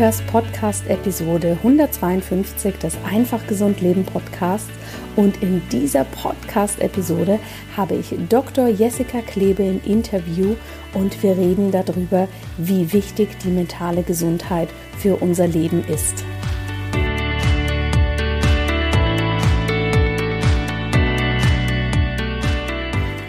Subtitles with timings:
[0.00, 4.70] hörst Podcast-Episode 152 des Einfach Gesund Leben Podcasts
[5.14, 7.38] und in dieser Podcast-Episode
[7.76, 8.68] habe ich Dr.
[8.68, 10.56] Jessica Klebe im Interview
[10.94, 16.24] und wir reden darüber, wie wichtig die mentale Gesundheit für unser Leben ist.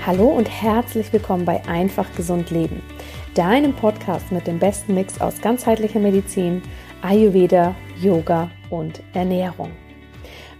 [0.05, 2.81] Hallo und herzlich willkommen bei Einfach Gesund Leben
[3.35, 6.61] deinem Podcast mit dem besten Mix aus ganzheitlicher Medizin,
[7.01, 9.71] Ayurveda, Yoga und Ernährung.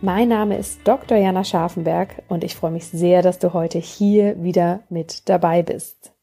[0.02, 1.18] Mein Name ist Dr.
[1.18, 6.14] Jana Scharfenberg und ich freue mich sehr, dass du heute hier wieder mit dabei bist.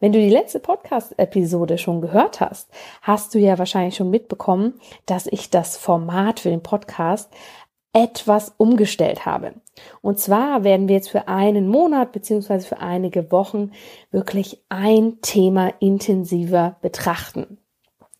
[0.00, 2.70] Wenn du die letzte Podcast-Episode schon gehört hast,
[3.02, 7.30] hast du ja wahrscheinlich schon mitbekommen, dass ich das Format für den Podcast
[7.92, 9.54] etwas umgestellt habe.
[10.02, 13.72] Und zwar werden wir jetzt für einen Monat beziehungsweise für einige Wochen
[14.10, 17.58] wirklich ein Thema intensiver betrachten.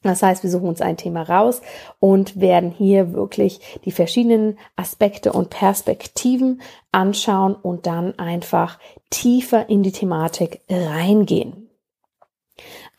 [0.02, 1.60] Das heißt, wir suchen uns ein Thema raus
[1.98, 6.60] und werden hier wirklich die verschiedenen Aspekte und Perspektiven
[6.92, 8.78] anschauen und dann einfach
[9.10, 11.67] tiefer in die Thematik reingehen.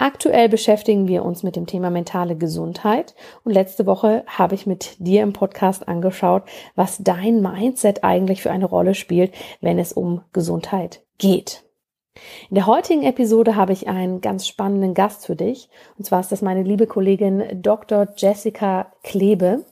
[0.01, 4.95] Aktuell beschäftigen wir uns mit dem Thema mentale Gesundheit und letzte Woche habe ich mit
[4.97, 10.21] dir im Podcast angeschaut, was dein Mindset eigentlich für eine Rolle spielt, wenn es um
[10.31, 11.65] Gesundheit geht.
[12.49, 15.67] In der heutigen Episode habe ich einen ganz spannenden Gast für dich.
[15.97, 18.07] Und zwar ist das meine liebe Kollegin Dr.
[18.15, 19.65] Jessica Klebe.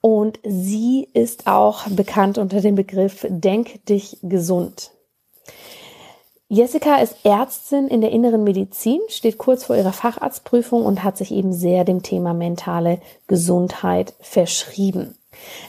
[0.00, 4.92] Und sie ist auch bekannt unter dem Begriff Denk dich gesund.
[6.48, 11.32] Jessica ist Ärztin in der inneren Medizin, steht kurz vor ihrer Facharztprüfung und hat sich
[11.32, 15.16] eben sehr dem Thema mentale Gesundheit verschrieben.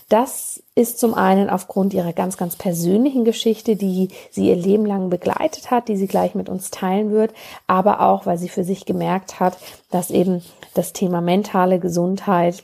[0.08, 5.09] Das ist zum einen aufgrund ihrer ganz, ganz persönlichen Geschichte, die sie ihr Leben lang
[5.09, 7.33] begleitet hat, die sie gleich mit uns teilen wird,
[7.66, 9.58] aber auch, weil sie für sich gemerkt hat,
[9.89, 10.44] dass eben
[10.75, 12.64] das Thema mentale Gesundheit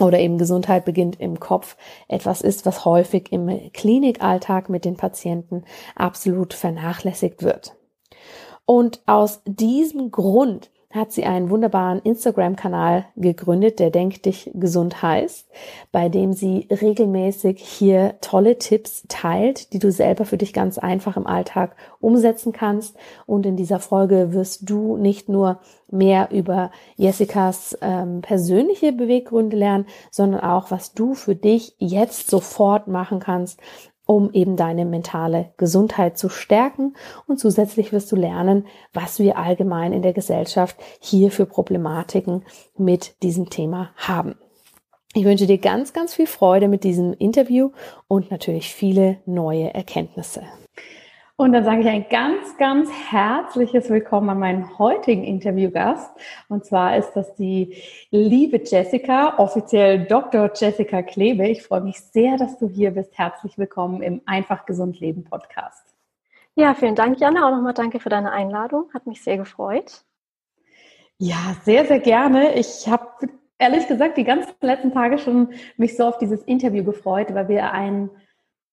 [0.00, 1.76] oder eben Gesundheit beginnt im Kopf
[2.08, 5.64] etwas ist, was häufig im Klinikalltag mit den Patienten
[5.94, 7.76] absolut vernachlässigt wird.
[8.64, 15.46] Und aus diesem Grund hat sie einen wunderbaren Instagram-Kanal gegründet, der Denk dich gesund heißt,
[15.92, 21.18] bei dem sie regelmäßig hier tolle Tipps teilt, die du selber für dich ganz einfach
[21.18, 22.96] im Alltag umsetzen kannst.
[23.26, 25.60] Und in dieser Folge wirst du nicht nur
[25.90, 32.88] mehr über Jessicas ähm, persönliche Beweggründe lernen, sondern auch, was du für dich jetzt sofort
[32.88, 33.60] machen kannst,
[34.10, 36.94] um eben deine mentale Gesundheit zu stärken.
[37.26, 42.42] Und zusätzlich wirst du lernen, was wir allgemein in der Gesellschaft hier für Problematiken
[42.78, 44.36] mit diesem Thema haben.
[45.12, 47.70] Ich wünsche dir ganz, ganz viel Freude mit diesem Interview
[48.08, 50.42] und natürlich viele neue Erkenntnisse.
[51.40, 56.10] Und dann sage ich ein ganz, ganz herzliches Willkommen an meinen heutigen Interviewgast.
[56.48, 60.50] Und zwar ist das die liebe Jessica, offiziell Dr.
[60.52, 61.46] Jessica Klebe.
[61.46, 63.16] Ich freue mich sehr, dass du hier bist.
[63.16, 65.94] Herzlich willkommen im Einfach Gesund Leben Podcast.
[66.56, 67.46] Ja, vielen Dank, Jana.
[67.46, 68.90] Auch nochmal danke für deine Einladung.
[68.92, 70.02] Hat mich sehr gefreut.
[71.18, 72.54] Ja, sehr, sehr gerne.
[72.54, 73.28] Ich habe
[73.58, 77.70] ehrlich gesagt die ganzen letzten Tage schon mich so auf dieses Interview gefreut, weil wir
[77.70, 78.10] ein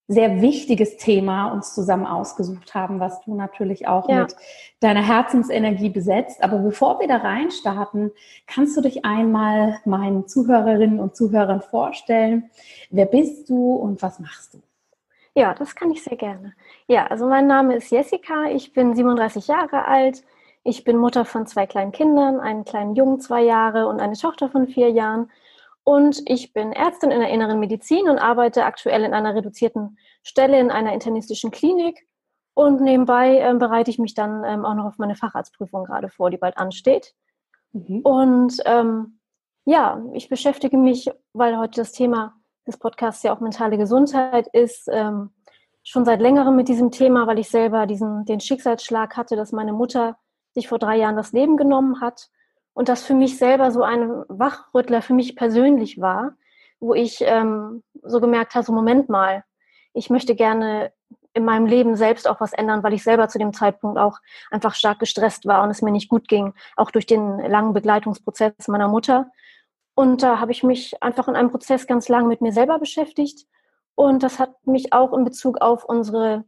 [0.07, 4.21] sehr wichtiges Thema uns zusammen ausgesucht haben, was du natürlich auch ja.
[4.21, 4.35] mit
[4.79, 6.43] deiner Herzensenergie besetzt.
[6.43, 8.11] Aber bevor wir da reinstarten,
[8.45, 12.51] kannst du dich einmal meinen Zuhörerinnen und Zuhörern vorstellen.
[12.91, 14.61] Wer bist du und was machst du?
[15.33, 16.53] Ja, das kann ich sehr gerne.
[16.87, 20.23] Ja, also mein Name ist Jessica, ich bin 37 Jahre alt.
[20.67, 24.49] Ich bin Mutter von zwei kleinen Kindern, einen kleinen Jungen zwei Jahre und eine Tochter
[24.49, 25.29] von vier Jahren.
[25.85, 30.59] Und ich bin Ärztin in der inneren Medizin und arbeite aktuell in einer reduzierten Stelle
[30.59, 32.07] in einer internistischen Klinik.
[32.55, 36.31] Und nebenbei äh, bereite ich mich dann ähm, auch noch auf meine Facharztprüfung gerade vor,
[36.31, 37.13] die bald ansteht.
[37.73, 37.99] Mhm.
[38.01, 39.19] Und ähm,
[39.65, 42.33] ja, ich beschäftige mich, weil heute das Thema
[42.65, 45.29] des Podcasts ja auch mentale Gesundheit ist, ähm,
[45.83, 49.73] schon seit längerem mit diesem Thema, weil ich selber diesen, den Schicksalsschlag hatte, dass meine
[49.73, 50.17] Mutter
[50.55, 52.29] sich vor drei Jahren das Leben genommen hat
[52.75, 56.33] und das für mich selber so ein Wachrüttler für mich persönlich war,
[56.79, 59.45] wo ich ähm, so gemerkt habe, so Moment mal,
[59.93, 60.91] ich möchte gerne
[61.33, 64.19] in meinem Leben selbst auch was ändern, weil ich selber zu dem Zeitpunkt auch
[64.51, 68.67] einfach stark gestresst war und es mir nicht gut ging, auch durch den langen Begleitungsprozess
[68.67, 69.31] meiner Mutter.
[69.95, 73.47] Und da habe ich mich einfach in einem Prozess ganz lang mit mir selber beschäftigt.
[73.95, 76.43] Und das hat mich auch in Bezug auf unsere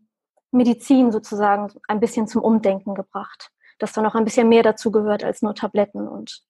[0.52, 5.24] Medizin sozusagen ein bisschen zum Umdenken gebracht dass da noch ein bisschen mehr dazu gehört
[5.24, 6.44] als nur Tabletten und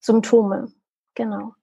[0.00, 0.72] Symptome.
[1.14, 1.54] Genau.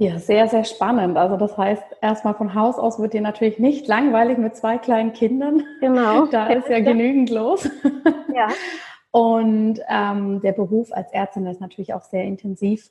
[0.00, 1.16] Ja, sehr, sehr spannend.
[1.16, 5.12] Also das heißt, erstmal von Haus aus wird dir natürlich nicht langweilig mit zwei kleinen
[5.12, 5.64] Kindern.
[5.80, 6.26] Genau.
[6.30, 7.68] Da ist ja genügend los.
[8.32, 8.48] Ja.
[9.10, 12.90] Und ähm, der Beruf als Ärztin ist natürlich auch sehr intensiv.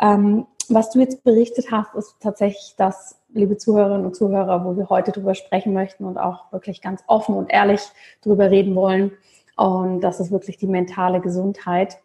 [0.00, 4.88] Ähm, was du jetzt berichtet hast, ist tatsächlich das, liebe Zuhörerinnen und Zuhörer, wo wir
[4.88, 7.80] heute drüber sprechen möchten und auch wirklich ganz offen und ehrlich
[8.22, 9.12] drüber reden wollen.
[9.56, 11.98] Und das ist wirklich die mentale Gesundheit.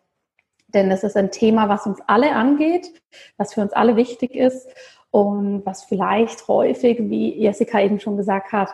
[0.70, 2.94] Denn das ist ein Thema, was uns alle angeht,
[3.38, 4.70] was für uns alle wichtig ist
[5.12, 8.70] und was vielleicht häufig, wie Jessica eben schon gesagt hat,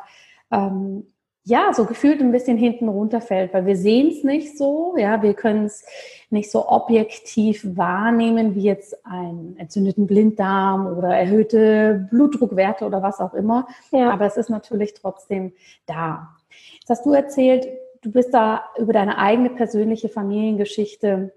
[0.51, 1.07] ähm,
[1.43, 5.33] ja, so gefühlt ein bisschen hinten runterfällt, weil wir sehen es nicht so, ja, wir
[5.33, 5.85] können es
[6.29, 13.33] nicht so objektiv wahrnehmen wie jetzt einen entzündeten Blinddarm oder erhöhte Blutdruckwerte oder was auch
[13.33, 13.65] immer.
[13.91, 14.11] Ja.
[14.11, 15.53] Aber es ist natürlich trotzdem
[15.85, 16.35] da.
[16.79, 17.65] Jetzt hast du erzählt,
[18.01, 21.33] du bist da über deine eigene persönliche Familiengeschichte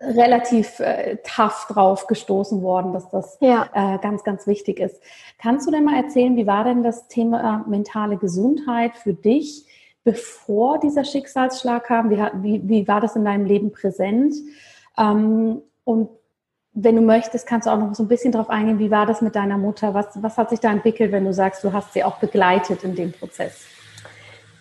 [0.00, 3.68] relativ äh, tough drauf gestoßen worden, dass das ja.
[3.72, 5.00] äh, ganz, ganz wichtig ist.
[5.38, 9.66] Kannst du denn mal erzählen, wie war denn das Thema mentale Gesundheit für dich,
[10.04, 12.10] bevor dieser Schicksalsschlag kam?
[12.10, 14.34] Wie, wie, wie war das in deinem Leben präsent?
[14.96, 16.10] Ähm, und
[16.74, 19.20] wenn du möchtest, kannst du auch noch so ein bisschen darauf eingehen, wie war das
[19.20, 19.94] mit deiner Mutter?
[19.94, 22.94] Was, was hat sich da entwickelt, wenn du sagst, du hast sie auch begleitet in
[22.94, 23.66] dem Prozess?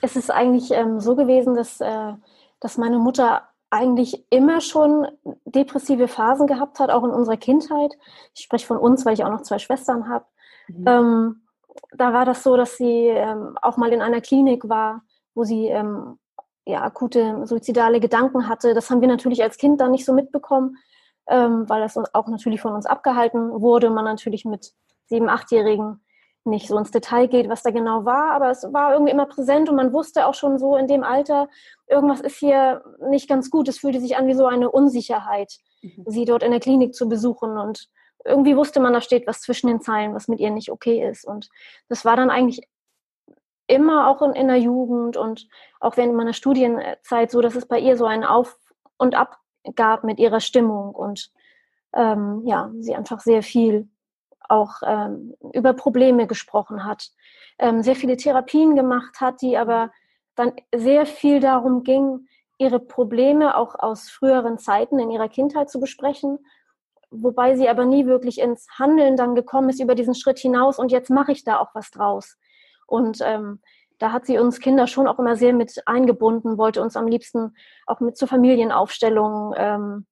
[0.01, 2.13] Es ist eigentlich ähm, so gewesen, dass, äh,
[2.59, 5.07] dass meine Mutter eigentlich immer schon
[5.45, 7.93] depressive Phasen gehabt hat, auch in unserer Kindheit.
[8.33, 10.25] Ich spreche von uns, weil ich auch noch zwei Schwestern habe.
[10.67, 10.85] Mhm.
[10.87, 11.41] Ähm,
[11.91, 15.03] da war das so, dass sie ähm, auch mal in einer Klinik war,
[15.35, 16.17] wo sie ähm,
[16.65, 18.73] ja, akute suizidale Gedanken hatte.
[18.73, 20.77] Das haben wir natürlich als Kind dann nicht so mitbekommen,
[21.27, 23.89] ähm, weil das auch natürlich von uns abgehalten wurde.
[23.89, 24.73] Man natürlich mit
[25.05, 26.01] sieben, achtjährigen
[26.47, 29.69] nicht so ins Detail geht, was da genau war, aber es war irgendwie immer präsent
[29.69, 31.49] und man wusste auch schon so in dem Alter,
[31.87, 33.67] irgendwas ist hier nicht ganz gut.
[33.67, 36.03] Es fühlte sich an wie so eine Unsicherheit, mhm.
[36.07, 37.89] sie dort in der Klinik zu besuchen und
[38.25, 41.25] irgendwie wusste man, da steht was zwischen den Zeilen, was mit ihr nicht okay ist.
[41.25, 41.49] Und
[41.87, 42.61] das war dann eigentlich
[43.67, 45.47] immer auch in, in der Jugend und
[45.79, 48.57] auch während meiner Studienzeit so, dass es bei ihr so ein Auf
[48.97, 49.37] und Ab
[49.75, 51.31] gab mit ihrer Stimmung und
[51.93, 53.89] ähm, ja, sie einfach sehr viel
[54.49, 57.09] auch ähm, über Probleme gesprochen hat,
[57.59, 59.91] ähm, sehr viele Therapien gemacht hat, die aber
[60.35, 62.27] dann sehr viel darum ging,
[62.57, 66.39] ihre Probleme auch aus früheren Zeiten in ihrer Kindheit zu besprechen,
[67.09, 70.91] wobei sie aber nie wirklich ins Handeln dann gekommen ist über diesen Schritt hinaus und
[70.91, 72.37] jetzt mache ich da auch was draus.
[72.87, 73.61] Und ähm,
[73.99, 77.55] da hat sie uns Kinder schon auch immer sehr mit eingebunden, wollte uns am liebsten
[77.85, 80.05] auch mit zur Familienaufstellung ähm,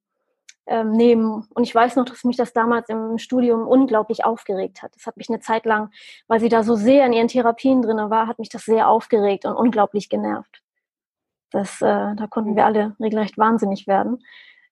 [0.67, 1.47] nehmen.
[1.53, 4.95] Und ich weiß noch, dass mich das damals im Studium unglaublich aufgeregt hat.
[4.95, 5.91] Das hat mich eine Zeit lang,
[6.27, 9.45] weil sie da so sehr in ihren Therapien drin war, hat mich das sehr aufgeregt
[9.45, 10.63] und unglaublich genervt.
[11.51, 14.23] Das, äh, da konnten wir alle regelrecht wahnsinnig werden.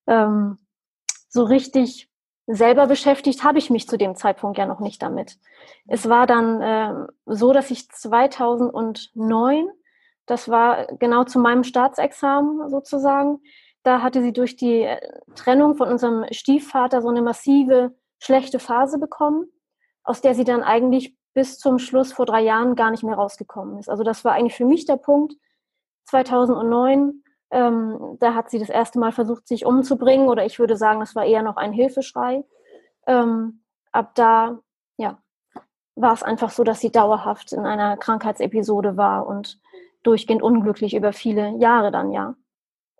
[0.07, 0.57] Ähm,
[1.30, 2.10] so richtig
[2.46, 5.38] selber beschäftigt habe ich mich zu dem Zeitpunkt ja noch nicht damit.
[5.88, 9.69] Es war dann äh, so, dass ich 2009,
[10.25, 13.39] das war genau zu meinem Staatsexamen sozusagen,
[13.84, 15.00] da hatte sie durch die äh,
[15.36, 19.46] Trennung von unserem Stiefvater so eine massive schlechte Phase bekommen,
[20.04, 23.80] aus der sie dann eigentlich bis zum Schluss vor drei Jahren gar nicht mehr rausgekommen
[23.80, 23.90] ist.
[23.90, 25.34] Also das war eigentlich für mich der Punkt
[26.06, 27.24] 2009.
[27.52, 31.16] Ähm, da hat sie das erste Mal versucht, sich umzubringen, oder ich würde sagen, das
[31.16, 32.44] war eher noch ein Hilfeschrei.
[33.08, 34.60] Ähm, ab da,
[34.98, 35.22] ja,
[35.96, 39.60] war es einfach so, dass sie dauerhaft in einer Krankheitsepisode war und
[40.04, 42.36] durchgehend unglücklich über viele Jahre dann, ja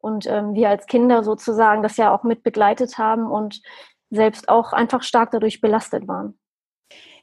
[0.04, 3.62] und ähm, wir als Kinder sozusagen das ja auch mit begleitet haben und
[4.10, 6.38] selbst auch einfach stark dadurch belastet waren.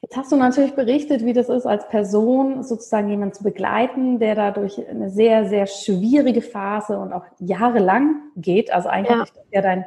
[0.01, 4.33] Jetzt hast du natürlich berichtet, wie das ist, als Person sozusagen jemanden zu begleiten, der
[4.33, 9.85] dadurch eine sehr, sehr schwierige Phase und auch jahrelang geht, also eigentlich ja, dein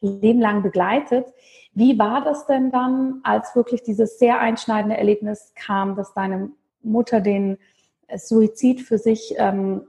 [0.00, 1.26] Leben lang begleitet.
[1.72, 6.50] Wie war das denn dann, als wirklich dieses sehr einschneidende Erlebnis kam, dass deine
[6.82, 7.58] Mutter den
[8.14, 9.82] Suizid für sich ähm,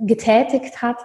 [0.00, 0.98] getätigt hat.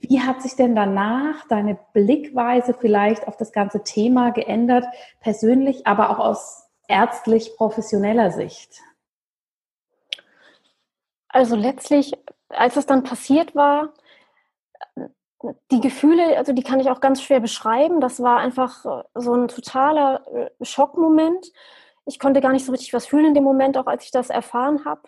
[0.00, 4.84] Wie hat sich denn danach deine Blickweise vielleicht auf das ganze Thema geändert,
[5.20, 8.80] persönlich, aber auch aus ärztlich professioneller Sicht?
[11.28, 12.12] Also letztlich,
[12.48, 13.92] als es dann passiert war,
[15.70, 18.00] die Gefühle, also die kann ich auch ganz schwer beschreiben.
[18.00, 21.52] Das war einfach so ein totaler äh, Schockmoment.
[22.06, 24.30] Ich konnte gar nicht so richtig was fühlen in dem Moment, auch als ich das
[24.30, 25.02] erfahren habe.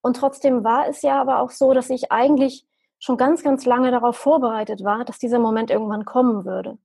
[0.00, 2.66] Und trotzdem war es ja aber auch so, dass ich eigentlich
[2.98, 6.78] schon ganz, ganz lange darauf vorbereitet war, dass dieser Moment irgendwann kommen würde.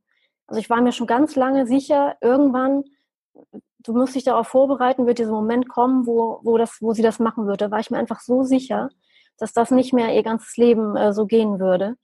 [0.48, 2.84] Also ich war mir schon ganz lange sicher, irgendwann,
[3.80, 7.20] du musst dich darauf vorbereiten, wird dieser Moment kommen, wo, wo, das, wo sie das
[7.20, 7.66] machen würde.
[7.66, 8.90] Da war ich mir einfach so sicher,
[9.38, 11.96] dass das nicht mehr ihr ganzes Leben äh, so gehen würde.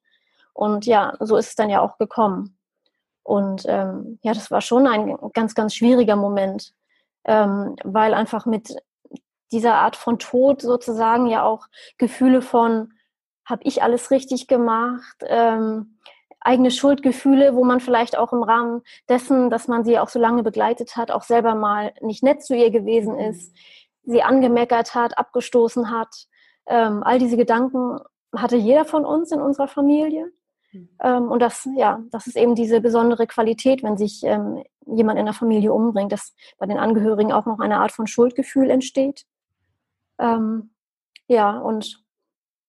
[0.54, 2.58] Und ja, so ist es dann ja auch gekommen.
[3.24, 6.74] Und ähm, ja, das war schon ein ganz, ganz schwieriger Moment,
[7.26, 8.76] ähm, weil einfach mit
[9.52, 12.94] dieser Art von Tod sozusagen ja auch Gefühle von,
[13.46, 15.18] habe ich alles richtig gemacht?
[15.26, 15.98] Ähm,
[16.40, 20.44] eigene Schuldgefühle, wo man vielleicht auch im Rahmen dessen, dass man sie auch so lange
[20.44, 23.20] begleitet hat, auch selber mal nicht nett zu ihr gewesen mhm.
[23.20, 23.56] ist,
[24.04, 26.28] sie angemeckert hat, abgestoßen hat.
[26.66, 28.00] Ähm, all diese Gedanken
[28.36, 30.32] hatte jeder von uns in unserer Familie.
[30.72, 30.90] Mhm.
[31.02, 35.26] Ähm, und das, ja, das ist eben diese besondere Qualität, wenn sich ähm, jemand in
[35.26, 39.26] der Familie umbringt, dass bei den Angehörigen auch noch eine Art von Schuldgefühl entsteht.
[40.20, 40.72] Ähm,
[41.28, 42.04] ja, und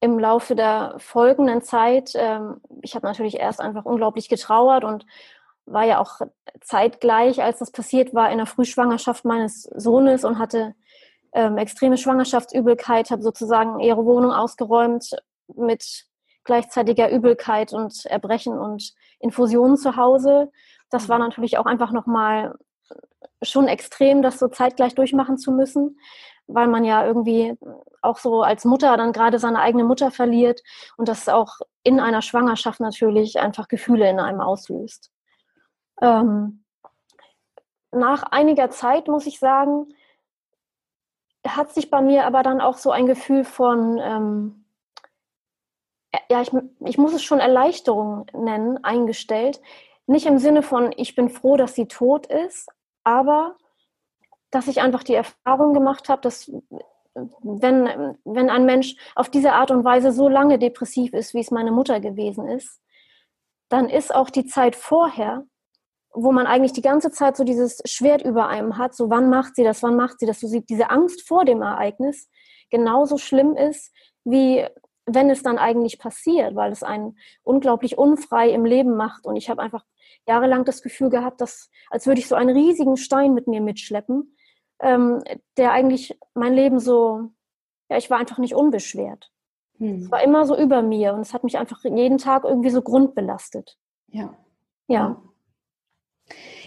[0.01, 5.05] im Laufe der folgenden Zeit, ähm, ich habe natürlich erst einfach unglaublich getrauert und
[5.67, 6.21] war ja auch
[6.63, 10.75] zeitgleich, als das passiert war, in der Frühschwangerschaft meines Sohnes und hatte
[11.33, 15.11] ähm, extreme Schwangerschaftsübelkeit, habe sozusagen ihre Wohnung ausgeräumt
[15.55, 16.07] mit
[16.45, 20.51] gleichzeitiger Übelkeit und Erbrechen und Infusionen zu Hause.
[20.91, 21.25] Das war mhm.
[21.25, 22.55] natürlich auch einfach nochmal
[23.43, 25.99] schon extrem, das so zeitgleich durchmachen zu müssen
[26.55, 27.57] weil man ja irgendwie
[28.03, 30.63] auch so als Mutter dann gerade seine eigene Mutter verliert
[30.97, 35.11] und das auch in einer Schwangerschaft natürlich einfach Gefühle in einem auslöst.
[36.01, 36.65] Ähm,
[37.93, 39.89] nach einiger Zeit, muss ich sagen,
[41.47, 44.65] hat sich bei mir aber dann auch so ein Gefühl von, ähm,
[46.29, 49.61] ja, ich, ich muss es schon Erleichterung nennen, eingestellt.
[50.07, 52.69] Nicht im Sinne von, ich bin froh, dass sie tot ist,
[53.05, 53.57] aber
[54.51, 56.51] dass ich einfach die Erfahrung gemacht habe, dass
[57.15, 61.51] wenn, wenn ein Mensch auf diese Art und Weise so lange depressiv ist, wie es
[61.51, 62.81] meine Mutter gewesen ist,
[63.69, 65.45] dann ist auch die Zeit vorher,
[66.13, 69.55] wo man eigentlich die ganze Zeit so dieses Schwert über einem hat, so wann macht
[69.55, 72.29] sie das, wann macht sie das, so diese Angst vor dem Ereignis
[72.71, 73.93] genauso schlimm ist,
[74.25, 74.67] wie
[75.07, 79.27] wenn es dann eigentlich passiert, weil es einen unglaublich unfrei im Leben macht.
[79.27, 79.85] Und ich habe einfach
[80.27, 84.37] jahrelang das Gefühl gehabt, dass als würde ich so einen riesigen Stein mit mir mitschleppen,
[84.81, 85.23] ähm,
[85.57, 87.31] der eigentlich mein Leben so,
[87.89, 89.31] ja, ich war einfach nicht unbeschwert.
[89.79, 89.97] Hm.
[89.97, 92.83] Es war immer so über mir und es hat mich einfach jeden Tag irgendwie so
[92.83, 93.79] grundbelastet.
[94.09, 94.35] Ja.
[94.87, 95.21] Ja.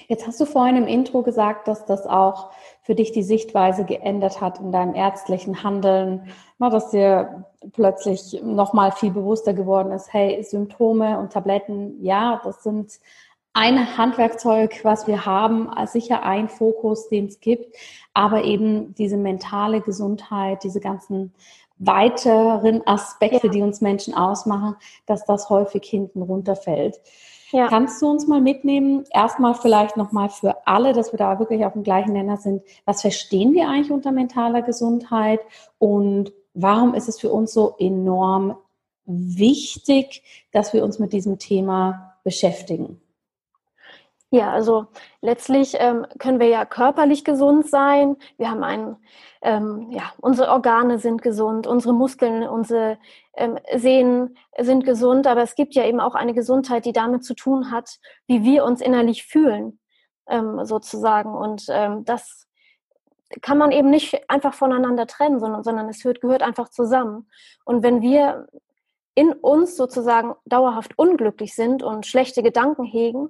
[0.08, 2.52] Jetzt hast du vorhin im Intro gesagt, dass das auch
[2.82, 6.28] für dich die Sichtweise geändert hat in deinem ärztlichen Handeln,
[6.60, 13.00] dass dir plötzlich nochmal viel bewusster geworden ist, hey, Symptome und Tabletten, ja, das sind
[13.54, 17.76] ein Handwerkzeug, was wir haben, sicher ein Fokus, den es gibt,
[18.14, 21.34] aber eben diese mentale Gesundheit, diese ganzen
[21.78, 23.54] weiteren Aspekte, ja.
[23.54, 27.00] die uns Menschen ausmachen, dass das häufig hinten runterfällt.
[27.52, 27.68] Ja.
[27.68, 31.74] Kannst du uns mal mitnehmen, erstmal vielleicht nochmal für alle, dass wir da wirklich auf
[31.74, 35.40] dem gleichen Nenner sind, was verstehen wir eigentlich unter mentaler Gesundheit
[35.78, 38.56] und warum ist es für uns so enorm
[39.06, 43.03] wichtig, dass wir uns mit diesem Thema beschäftigen?
[44.34, 44.88] Ja, also
[45.22, 48.16] letztlich ähm, können wir ja körperlich gesund sein.
[48.38, 48.96] Wir haben ein,
[49.44, 52.98] ähm, ja, unsere Organe sind gesund, unsere Muskeln, unsere
[53.36, 57.36] ähm, Sehnen sind gesund, aber es gibt ja eben auch eine Gesundheit, die damit zu
[57.36, 59.80] tun hat, wie wir uns innerlich fühlen,
[60.28, 61.36] ähm, sozusagen.
[61.36, 62.48] Und ähm, das
[63.44, 67.30] kann man eben nicht einfach voneinander trennen, sondern, sondern es gehört, gehört einfach zusammen.
[67.66, 68.48] Und wenn wir
[69.14, 73.30] in uns sozusagen dauerhaft unglücklich sind und schlechte Gedanken hegen,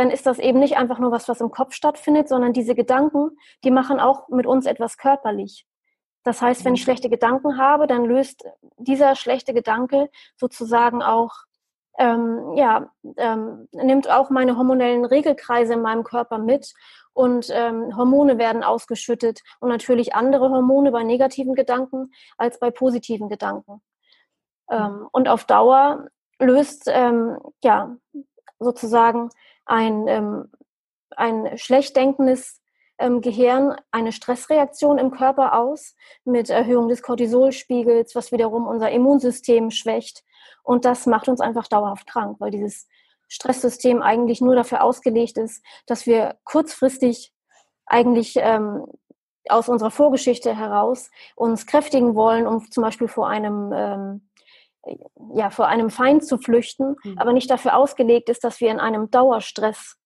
[0.00, 3.36] dann ist das eben nicht einfach nur was, was im Kopf stattfindet, sondern diese Gedanken,
[3.64, 5.66] die machen auch mit uns etwas körperlich.
[6.24, 6.84] Das heißt, wenn ich mhm.
[6.84, 8.44] schlechte Gedanken habe, dann löst
[8.78, 11.32] dieser schlechte Gedanke sozusagen auch,
[11.98, 16.72] ähm, ja, ähm, nimmt auch meine hormonellen Regelkreise in meinem Körper mit
[17.12, 23.28] und ähm, Hormone werden ausgeschüttet und natürlich andere Hormone bei negativen Gedanken als bei positiven
[23.28, 23.82] Gedanken.
[24.70, 26.06] Ähm, und auf Dauer
[26.38, 27.94] löst ähm, ja
[28.58, 29.28] sozusagen
[29.70, 30.50] ein, ähm,
[31.16, 32.60] ein schlecht denkendes
[32.98, 39.70] ähm, Gehirn eine Stressreaktion im Körper aus mit Erhöhung des Cortisolspiegels, was wiederum unser Immunsystem
[39.70, 40.24] schwächt.
[40.62, 42.88] Und das macht uns einfach dauerhaft krank, weil dieses
[43.28, 47.32] Stresssystem eigentlich nur dafür ausgelegt ist, dass wir kurzfristig
[47.86, 48.86] eigentlich ähm,
[49.48, 54.29] aus unserer Vorgeschichte heraus uns kräftigen wollen, um zum Beispiel vor einem ähm,
[55.34, 57.18] ja, vor einem Feind zu flüchten, mhm.
[57.18, 59.96] aber nicht dafür ausgelegt ist, dass wir in einem Dauerstress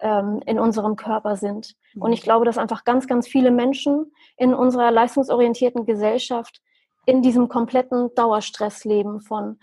[0.00, 1.74] ähm, in unserem Körper sind.
[1.94, 2.02] Mhm.
[2.02, 6.60] Und ich glaube, dass einfach ganz, ganz viele Menschen in unserer leistungsorientierten Gesellschaft
[7.06, 9.58] in diesem kompletten Dauerstress leben von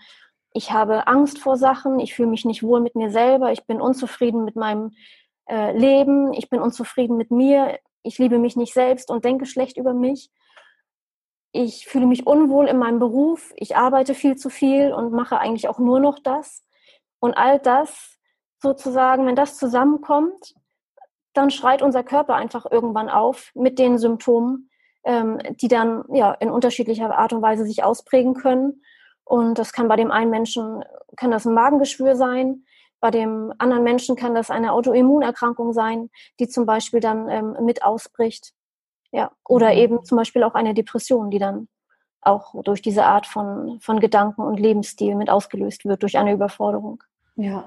[0.52, 3.80] ich habe Angst vor Sachen, ich fühle mich nicht wohl mit mir selber, ich bin
[3.80, 4.92] unzufrieden mit meinem
[5.48, 9.76] äh, Leben, ich bin unzufrieden mit mir, ich liebe mich nicht selbst und denke schlecht
[9.76, 10.30] über mich
[11.52, 15.68] ich fühle mich unwohl in meinem Beruf, ich arbeite viel zu viel und mache eigentlich
[15.68, 16.64] auch nur noch das.
[17.20, 18.18] Und all das
[18.62, 20.54] sozusagen, wenn das zusammenkommt,
[21.32, 24.70] dann schreit unser Körper einfach irgendwann auf mit den Symptomen,
[25.04, 28.82] ähm, die dann ja in unterschiedlicher Art und Weise sich ausprägen können.
[29.24, 30.84] Und das kann bei dem einen Menschen,
[31.16, 32.64] kann das ein Magengeschwür sein,
[33.00, 37.82] Bei dem anderen Menschen kann das eine Autoimmunerkrankung sein, die zum Beispiel dann ähm, mit
[37.82, 38.52] ausbricht.
[39.12, 39.78] Ja, oder mhm.
[39.78, 41.68] eben zum Beispiel auch eine Depression, die dann
[42.22, 47.02] auch durch diese Art von, von Gedanken und Lebensstil mit ausgelöst wird, durch eine Überforderung.
[47.36, 47.64] Ja.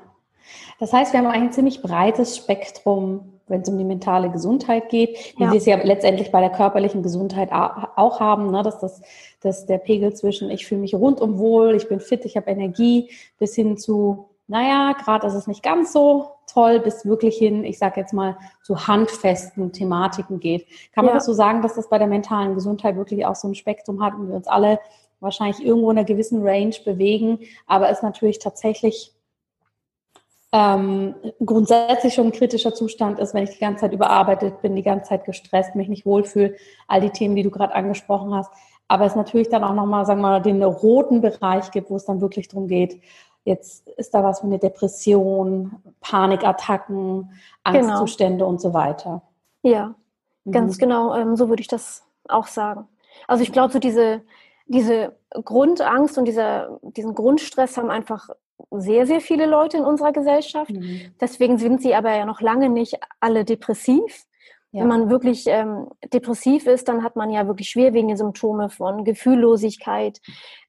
[0.79, 5.35] Das heißt, wir haben ein ziemlich breites Spektrum, wenn es um die mentale Gesundheit geht,
[5.37, 5.51] wie ja.
[5.51, 8.61] wir es ja letztendlich bei der körperlichen Gesundheit auch haben, ne?
[8.63, 9.01] dass, das,
[9.41, 13.11] dass der Pegel zwischen ich fühle mich rundum wohl, ich bin fit, ich habe Energie,
[13.39, 17.79] bis hin zu naja, gerade ist es nicht ganz so toll, bis wirklich hin, ich
[17.79, 20.67] sage jetzt mal, zu handfesten Thematiken geht.
[20.93, 21.17] Kann man ja.
[21.17, 24.13] das so sagen, dass das bei der mentalen Gesundheit wirklich auch so ein Spektrum hat
[24.15, 24.79] und wir uns alle
[25.19, 29.13] wahrscheinlich irgendwo in einer gewissen Range bewegen, aber es natürlich tatsächlich
[30.51, 34.83] ähm, grundsätzlich schon ein kritischer Zustand ist, wenn ich die ganze Zeit überarbeitet bin, die
[34.83, 36.55] ganze Zeit gestresst, mich nicht wohlfühle,
[36.87, 38.51] all die Themen, die du gerade angesprochen hast.
[38.87, 42.05] Aber es natürlich dann auch nochmal, sagen wir mal, den roten Bereich gibt, wo es
[42.05, 43.01] dann wirklich darum geht,
[43.45, 47.31] Jetzt ist da was wie eine Depression, Panikattacken,
[47.63, 48.49] Angstzustände genau.
[48.49, 49.21] und so weiter.
[49.63, 49.95] Ja,
[50.45, 50.51] mhm.
[50.51, 52.87] ganz genau, ähm, so würde ich das auch sagen.
[53.27, 54.21] Also ich glaube, so diese,
[54.65, 58.29] diese Grundangst und dieser, diesen Grundstress haben einfach
[58.71, 60.71] sehr, sehr viele Leute in unserer Gesellschaft.
[60.71, 61.13] Mhm.
[61.19, 64.25] Deswegen sind sie aber ja noch lange nicht alle depressiv.
[64.71, 64.81] Ja.
[64.81, 70.19] Wenn man wirklich ähm, depressiv ist, dann hat man ja wirklich schwerwiegende Symptome von Gefühllosigkeit,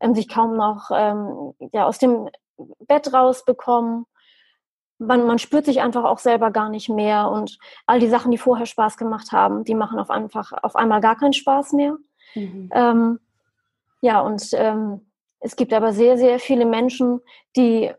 [0.00, 4.06] ähm, sich kaum noch ähm, ja, aus dem Bett rausbekommen.
[4.98, 8.38] Man, man spürt sich einfach auch selber gar nicht mehr und all die Sachen, die
[8.38, 11.96] vorher Spaß gemacht haben, die machen auf, einfach, auf einmal gar keinen Spaß mehr.
[12.34, 12.70] Mhm.
[12.72, 13.20] Ähm,
[14.00, 15.00] ja, und ähm,
[15.40, 17.20] es gibt aber sehr, sehr viele Menschen,
[17.56, 17.92] die,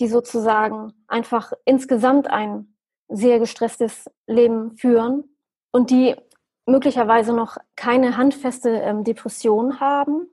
[0.00, 2.76] die sozusagen einfach insgesamt ein
[3.08, 5.36] sehr gestresstes Leben führen
[5.70, 6.16] und die
[6.66, 10.28] möglicherweise noch keine handfeste ähm, Depression haben,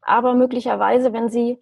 [0.00, 1.60] aber möglicherweise, wenn sie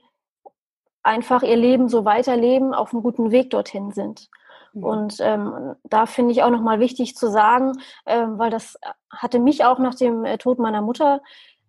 [1.04, 4.28] einfach ihr Leben so weiterleben, auf einem guten Weg dorthin sind.
[4.72, 4.84] Mhm.
[4.84, 7.72] Und ähm, da finde ich auch nochmal wichtig zu sagen,
[8.06, 8.76] ähm, weil das
[9.10, 11.20] hatte mich auch nach dem äh, Tod meiner Mutter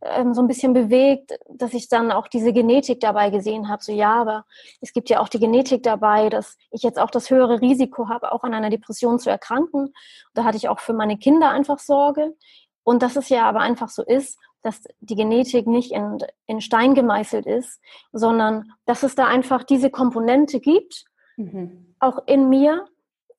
[0.01, 3.83] ähm, so ein bisschen bewegt, dass ich dann auch diese Genetik dabei gesehen habe.
[3.83, 4.45] So ja, aber
[4.81, 8.31] es gibt ja auch die Genetik dabei, dass ich jetzt auch das höhere Risiko habe,
[8.31, 9.93] auch an einer Depression zu erkranken.
[10.33, 12.35] Da hatte ich auch für meine Kinder einfach Sorge.
[12.83, 16.95] Und dass es ja aber einfach so ist, dass die Genetik nicht in, in Stein
[16.95, 17.79] gemeißelt ist,
[18.11, 21.05] sondern dass es da einfach diese Komponente gibt,
[21.37, 21.93] mhm.
[21.99, 22.85] auch in mir,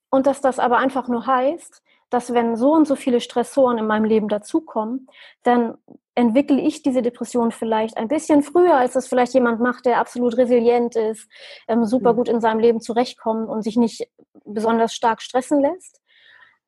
[0.09, 3.87] und dass das aber einfach nur heißt, dass wenn so und so viele Stressoren in
[3.87, 5.09] meinem Leben dazukommen,
[5.43, 5.77] dann
[6.15, 10.37] entwickle ich diese Depression vielleicht ein bisschen früher, als das vielleicht jemand macht, der absolut
[10.37, 11.29] resilient ist,
[11.67, 12.17] ähm, super mhm.
[12.17, 14.09] gut in seinem Leben zurechtkommt und sich nicht
[14.45, 16.01] besonders stark stressen lässt.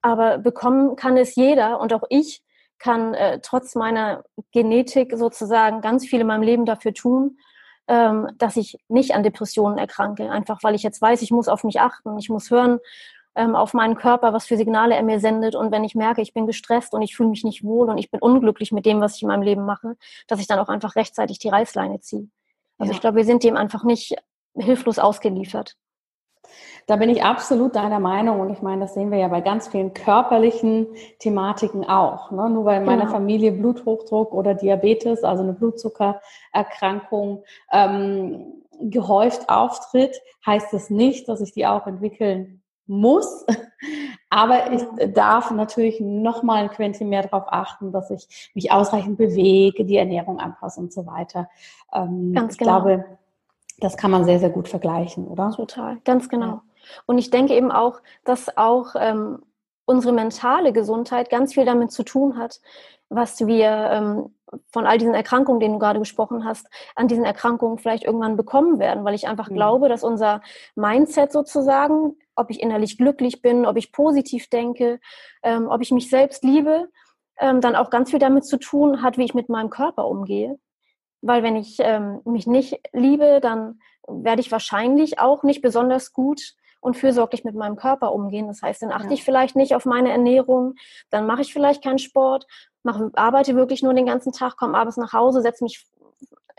[0.03, 2.42] Aber bekommen kann es jeder und auch ich,
[2.78, 7.38] kann äh, trotz meiner Genetik sozusagen ganz viel in meinem Leben dafür tun,
[7.88, 10.30] ähm, dass ich nicht an Depressionen erkranke.
[10.30, 12.78] Einfach weil ich jetzt weiß, ich muss auf mich achten, ich muss hören
[13.34, 15.54] ähm, auf meinen Körper, was für Signale er mir sendet.
[15.54, 18.10] Und wenn ich merke, ich bin gestresst und ich fühle mich nicht wohl und ich
[18.10, 20.96] bin unglücklich mit dem, was ich in meinem Leben mache, dass ich dann auch einfach
[20.96, 22.28] rechtzeitig die Reißleine ziehe.
[22.78, 22.96] Also ja.
[22.96, 24.16] ich glaube, wir sind dem einfach nicht
[24.54, 25.76] hilflos ausgeliefert.
[26.87, 29.68] Da bin ich absolut deiner Meinung und ich meine, das sehen wir ja bei ganz
[29.68, 30.87] vielen körperlichen
[31.18, 32.31] Thematiken auch.
[32.31, 32.48] Ne?
[32.48, 33.12] Nur weil in meiner genau.
[33.12, 41.53] Familie Bluthochdruck oder Diabetes, also eine Blutzuckererkrankung, ähm, gehäuft auftritt, heißt das nicht, dass ich
[41.53, 43.44] die auch entwickeln muss.
[44.31, 49.18] Aber ich darf natürlich noch mal ein Quäntchen mehr darauf achten, dass ich mich ausreichend
[49.18, 51.48] bewege, die Ernährung anpasse und so weiter.
[51.92, 52.79] Ähm, Ganz genau.
[52.79, 53.17] Ich glaube,
[53.78, 55.50] das kann man sehr, sehr gut vergleichen, oder?
[55.50, 56.46] Total, ganz genau.
[56.46, 56.62] Ja.
[57.06, 59.42] Und ich denke eben auch, dass auch ähm,
[59.84, 62.60] unsere mentale Gesundheit ganz viel damit zu tun hat,
[63.08, 64.34] was wir ähm,
[64.70, 68.78] von all diesen Erkrankungen, denen du gerade gesprochen hast, an diesen Erkrankungen vielleicht irgendwann bekommen
[68.78, 69.54] werden, weil ich einfach mhm.
[69.54, 70.42] glaube, dass unser
[70.74, 75.00] Mindset sozusagen, ob ich innerlich glücklich bin, ob ich positiv denke,
[75.42, 76.88] ähm, ob ich mich selbst liebe,
[77.38, 80.58] ähm, dann auch ganz viel damit zu tun hat, wie ich mit meinem Körper umgehe.
[81.20, 86.54] Weil wenn ich ähm, mich nicht liebe, dann werde ich wahrscheinlich auch nicht besonders gut
[86.81, 88.46] und fürsorglich mit meinem Körper umgehen.
[88.46, 89.14] Das heißt, dann achte ja.
[89.14, 90.74] ich vielleicht nicht auf meine Ernährung,
[91.11, 92.46] dann mache ich vielleicht keinen Sport,
[92.83, 95.87] mache, arbeite wirklich nur den ganzen Tag, komme abends nach Hause, setze mich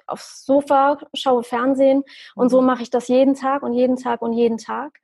[0.07, 2.03] aufs Sofa, schaue Fernsehen
[2.35, 2.67] und so mhm.
[2.67, 4.99] mache ich das jeden Tag und jeden Tag und jeden Tag.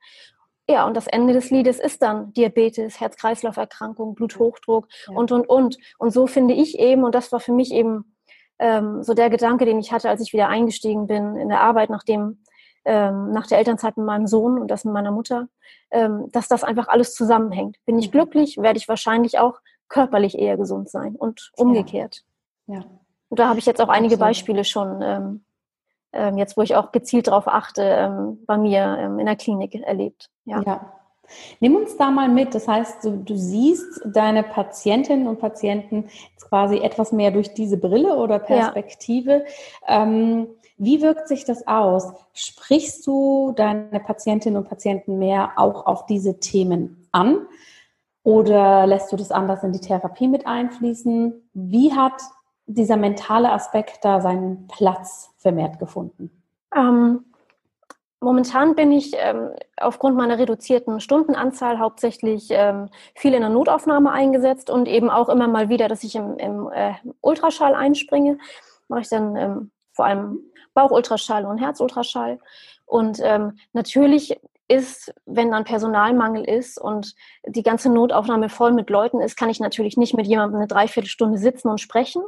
[0.68, 5.14] Ja, und das Ende des Liedes ist dann Diabetes, Herz-Kreislauf-Erkrankung, Bluthochdruck ja.
[5.14, 5.78] und, und, und.
[5.98, 8.15] Und so finde ich eben, und das war für mich eben
[8.58, 11.90] ähm, so der Gedanke, den ich hatte, als ich wieder eingestiegen bin in der Arbeit,
[11.90, 12.42] nachdem
[12.84, 15.48] ähm, nach der Elternzeit mit meinem Sohn und das mit meiner Mutter,
[15.90, 17.76] ähm, dass das einfach alles zusammenhängt.
[17.84, 18.12] Bin ich mhm.
[18.12, 22.22] glücklich, werde ich wahrscheinlich auch körperlich eher gesund sein und umgekehrt.
[22.66, 22.76] Ja.
[22.76, 22.84] ja.
[23.28, 25.44] Und da habe ich jetzt auch einige Beispiele schon ähm,
[26.16, 29.74] ähm, jetzt wo ich auch gezielt darauf achte, ähm, bei mir ähm, in der Klinik
[29.74, 30.30] erlebt.
[30.44, 30.62] Ja.
[30.62, 30.92] ja.
[31.60, 32.54] Nimm uns da mal mit.
[32.54, 37.76] Das heißt, du, du siehst deine Patientinnen und Patienten jetzt quasi etwas mehr durch diese
[37.76, 39.44] Brille oder Perspektive.
[39.86, 40.02] Ja.
[40.02, 42.12] Ähm, wie wirkt sich das aus?
[42.34, 47.46] Sprichst du deine Patientinnen und Patienten mehr auch auf diese Themen an?
[48.22, 51.48] Oder lässt du das anders in die Therapie mit einfließen?
[51.54, 52.20] Wie hat
[52.66, 56.30] dieser mentale Aspekt da seinen Platz vermehrt gefunden?
[56.76, 57.25] Ähm,
[58.20, 64.70] momentan bin ich ähm, aufgrund meiner reduzierten Stundenanzahl hauptsächlich ähm, viel in der Notaufnahme eingesetzt
[64.70, 68.38] und eben auch immer mal wieder, dass ich im, im äh, Ultraschall einspringe.
[68.88, 70.40] Mache ich dann ähm, vor allem
[70.74, 72.38] Bauchultraschall und Herzultraschall.
[72.84, 77.14] Und ähm, natürlich ist, wenn dann Personalmangel ist und
[77.46, 81.38] die ganze Notaufnahme voll mit Leuten ist, kann ich natürlich nicht mit jemandem eine Dreiviertelstunde
[81.38, 82.22] sitzen und sprechen.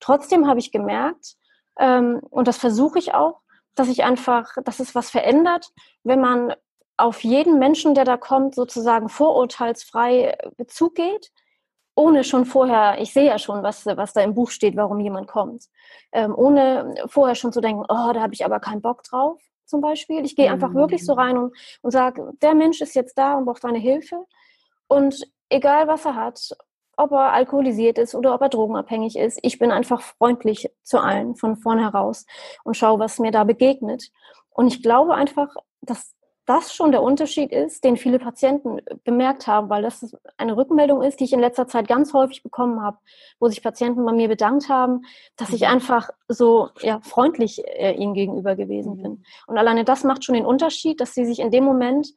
[0.00, 1.36] Trotzdem habe ich gemerkt,
[1.78, 3.40] ähm, und das versuche ich auch,
[3.78, 5.70] dass ich einfach, dass es was verändert,
[6.02, 6.54] wenn man
[6.96, 10.36] auf jeden Menschen, der da kommt, sozusagen vorurteilsfrei
[10.66, 11.30] zugeht
[11.98, 15.26] ohne schon vorher, ich sehe ja schon, was, was da im Buch steht, warum jemand
[15.26, 15.64] kommt,
[16.12, 19.80] ähm, ohne vorher schon zu denken, oh, da habe ich aber keinen Bock drauf, zum
[19.80, 20.24] Beispiel.
[20.24, 20.52] Ich gehe mhm.
[20.54, 23.80] einfach wirklich so rein und, und sage, der Mensch ist jetzt da und braucht deine
[23.80, 24.24] Hilfe.
[24.86, 26.56] Und egal, was er hat,
[26.98, 31.36] ob er alkoholisiert ist oder ob er drogenabhängig ist, ich bin einfach freundlich zu allen
[31.36, 32.14] von vornherein
[32.64, 34.10] und schaue, was mir da begegnet.
[34.50, 39.68] Und ich glaube einfach, dass das schon der Unterschied ist, den viele Patienten bemerkt haben,
[39.68, 42.96] weil das eine Rückmeldung ist, die ich in letzter Zeit ganz häufig bekommen habe,
[43.38, 45.02] wo sich Patienten bei mir bedankt haben,
[45.36, 45.68] dass ich mhm.
[45.68, 49.02] einfach so ja, freundlich äh, ihnen gegenüber gewesen mhm.
[49.02, 49.24] bin.
[49.46, 52.08] Und alleine das macht schon den Unterschied, dass sie sich in dem Moment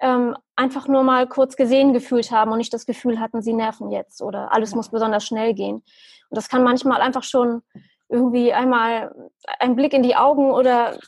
[0.00, 3.90] ähm, einfach nur mal kurz gesehen gefühlt haben und nicht das Gefühl hatten, sie nerven
[3.90, 5.76] jetzt oder alles muss besonders schnell gehen.
[5.76, 7.62] Und das kann manchmal einfach schon
[8.08, 9.14] irgendwie einmal
[9.58, 10.98] ein Blick in die Augen oder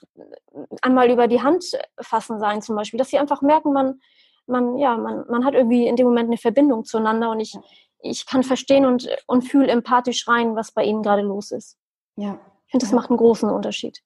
[0.83, 1.65] einmal über die Hand
[2.01, 4.01] fassen sein zum Beispiel, dass sie einfach merken, man,
[4.47, 7.57] man, ja, man, man hat irgendwie in dem Moment eine Verbindung zueinander und ich,
[8.01, 11.79] ich kann verstehen und, und fühle empathisch rein, was bei ihnen gerade los ist.
[12.17, 12.39] Ja.
[12.67, 14.03] Ich finde, das macht einen großen Unterschied.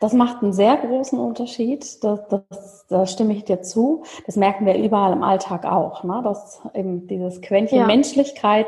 [0.00, 2.02] Das macht einen sehr großen Unterschied.
[2.04, 4.04] Das, das, da stimme ich dir zu.
[4.26, 6.20] Das merken wir überall im Alltag auch, ne?
[6.22, 7.86] dass eben dieses Quäntchen ja.
[7.86, 8.66] Menschlichkeit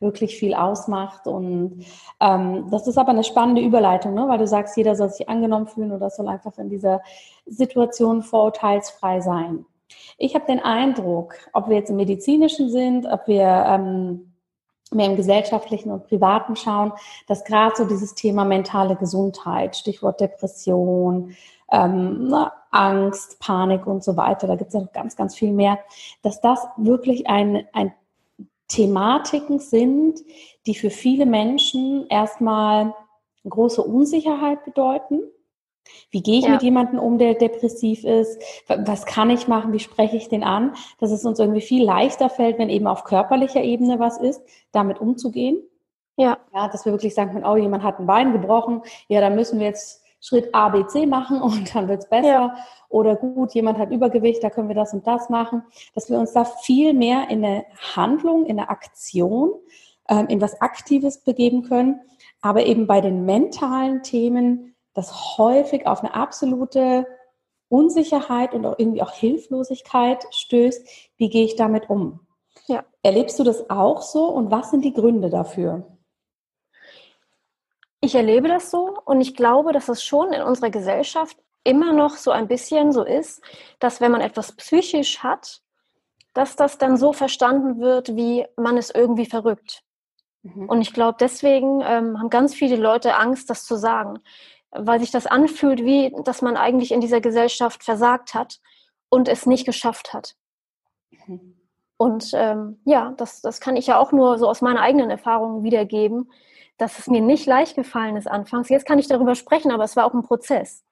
[0.00, 1.26] wirklich viel ausmacht.
[1.26, 1.84] Und
[2.20, 4.28] ähm, das ist aber eine spannende Überleitung, ne?
[4.28, 7.02] weil du sagst, jeder soll sich angenommen fühlen oder soll einfach in dieser
[7.46, 9.66] Situation vorurteilsfrei sein.
[10.18, 14.31] Ich habe den Eindruck, ob wir jetzt im medizinischen sind, ob wir ähm,
[14.94, 16.92] mehr im gesellschaftlichen und privaten schauen,
[17.26, 21.34] dass gerade so dieses Thema mentale Gesundheit, Stichwort Depression,
[21.70, 22.34] ähm,
[22.70, 25.78] Angst, Panik und so weiter, da gibt es ja noch ganz, ganz viel mehr,
[26.22, 27.92] dass das wirklich ein, ein
[28.68, 30.20] Thematiken sind,
[30.66, 32.94] die für viele Menschen erstmal
[33.48, 35.20] große Unsicherheit bedeuten
[36.10, 36.52] wie gehe ich ja.
[36.52, 38.40] mit jemandem um, der depressiv ist?
[38.68, 39.72] Was kann ich machen?
[39.72, 40.74] Wie spreche ich den an?
[40.98, 44.42] Dass es uns irgendwie viel leichter fällt, wenn eben auf körperlicher Ebene was ist,
[44.72, 45.62] damit umzugehen.
[46.16, 46.38] Ja.
[46.54, 48.82] Ja, dass wir wirklich sagen können, oh, jemand hat ein Bein gebrochen.
[49.08, 52.28] Ja, dann müssen wir jetzt Schritt A, B, C machen und dann wird's besser.
[52.28, 52.56] Ja.
[52.88, 55.62] Oder gut, jemand hat Übergewicht, da können wir das und das machen.
[55.94, 57.64] Dass wir uns da viel mehr in eine
[57.96, 59.52] Handlung, in eine Aktion,
[60.08, 62.00] ähm, in was Aktives begeben können.
[62.42, 67.06] Aber eben bei den mentalen Themen das häufig auf eine absolute
[67.68, 70.86] Unsicherheit und auch irgendwie auch Hilflosigkeit stößt.
[71.16, 72.20] Wie gehe ich damit um?
[72.66, 72.84] Ja.
[73.02, 75.86] Erlebst du das auch so und was sind die Gründe dafür?
[78.00, 82.16] Ich erlebe das so und ich glaube, dass es schon in unserer Gesellschaft immer noch
[82.16, 83.42] so ein bisschen so ist,
[83.78, 85.62] dass wenn man etwas psychisch hat,
[86.34, 89.82] dass das dann so verstanden wird, wie man ist irgendwie verrückt.
[90.42, 90.68] Mhm.
[90.68, 94.18] Und ich glaube, deswegen ähm, haben ganz viele Leute Angst, das zu sagen
[94.72, 98.60] weil sich das anfühlt, wie dass man eigentlich in dieser Gesellschaft versagt hat
[99.08, 100.34] und es nicht geschafft hat.
[101.26, 101.56] Mhm.
[101.96, 105.62] Und ähm, ja, das, das kann ich ja auch nur so aus meiner eigenen Erfahrung
[105.62, 106.32] wiedergeben,
[106.76, 108.68] dass es mir nicht leicht gefallen ist anfangs.
[108.70, 110.84] Jetzt kann ich darüber sprechen, aber es war auch ein Prozess.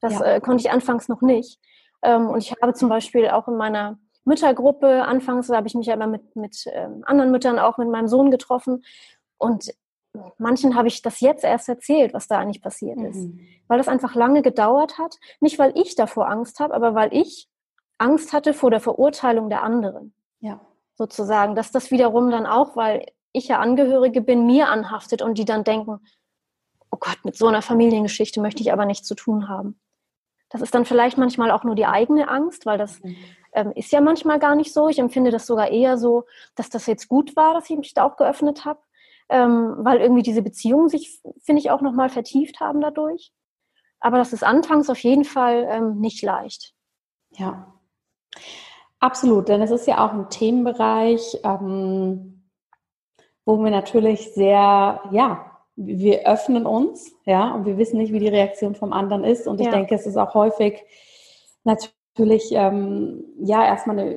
[0.00, 0.24] Das ja.
[0.24, 1.60] äh, konnte ich anfangs noch nicht.
[2.02, 6.08] Ähm, und ich habe zum Beispiel auch in meiner Müttergruppe, anfangs habe ich mich aber
[6.08, 8.84] mit, mit ähm, anderen Müttern auch mit meinem Sohn getroffen.
[9.38, 9.70] Und
[10.38, 13.16] manchen habe ich das jetzt erst erzählt, was da eigentlich passiert ist.
[13.16, 13.40] Mhm.
[13.68, 15.16] Weil das einfach lange gedauert hat.
[15.40, 17.48] Nicht, weil ich davor Angst habe, aber weil ich
[17.98, 20.14] Angst hatte vor der Verurteilung der anderen.
[20.40, 20.60] Ja.
[20.94, 25.44] Sozusagen, dass das wiederum dann auch, weil ich ja Angehörige bin, mir anhaftet und die
[25.44, 26.00] dann denken,
[26.90, 29.78] oh Gott, mit so einer Familiengeschichte möchte ich aber nichts zu tun haben.
[30.48, 33.16] Das ist dann vielleicht manchmal auch nur die eigene Angst, weil das mhm.
[33.52, 34.88] ähm, ist ja manchmal gar nicht so.
[34.88, 36.24] Ich empfinde das sogar eher so,
[36.54, 38.78] dass das jetzt gut war, dass ich mich da auch geöffnet habe
[39.28, 43.32] ähm, weil irgendwie diese Beziehungen sich, finde ich, auch nochmal vertieft haben dadurch.
[44.00, 46.74] Aber das ist anfangs auf jeden Fall ähm, nicht leicht.
[47.30, 47.74] Ja,
[49.00, 49.48] absolut.
[49.48, 52.50] Denn es ist ja auch ein Themenbereich, ähm,
[53.44, 58.28] wo wir natürlich sehr, ja, wir öffnen uns, ja, und wir wissen nicht, wie die
[58.28, 59.46] Reaktion vom anderen ist.
[59.46, 59.72] Und ich ja.
[59.72, 60.82] denke, es ist auch häufig
[61.64, 64.14] natürlich, ähm, ja, erstmal eine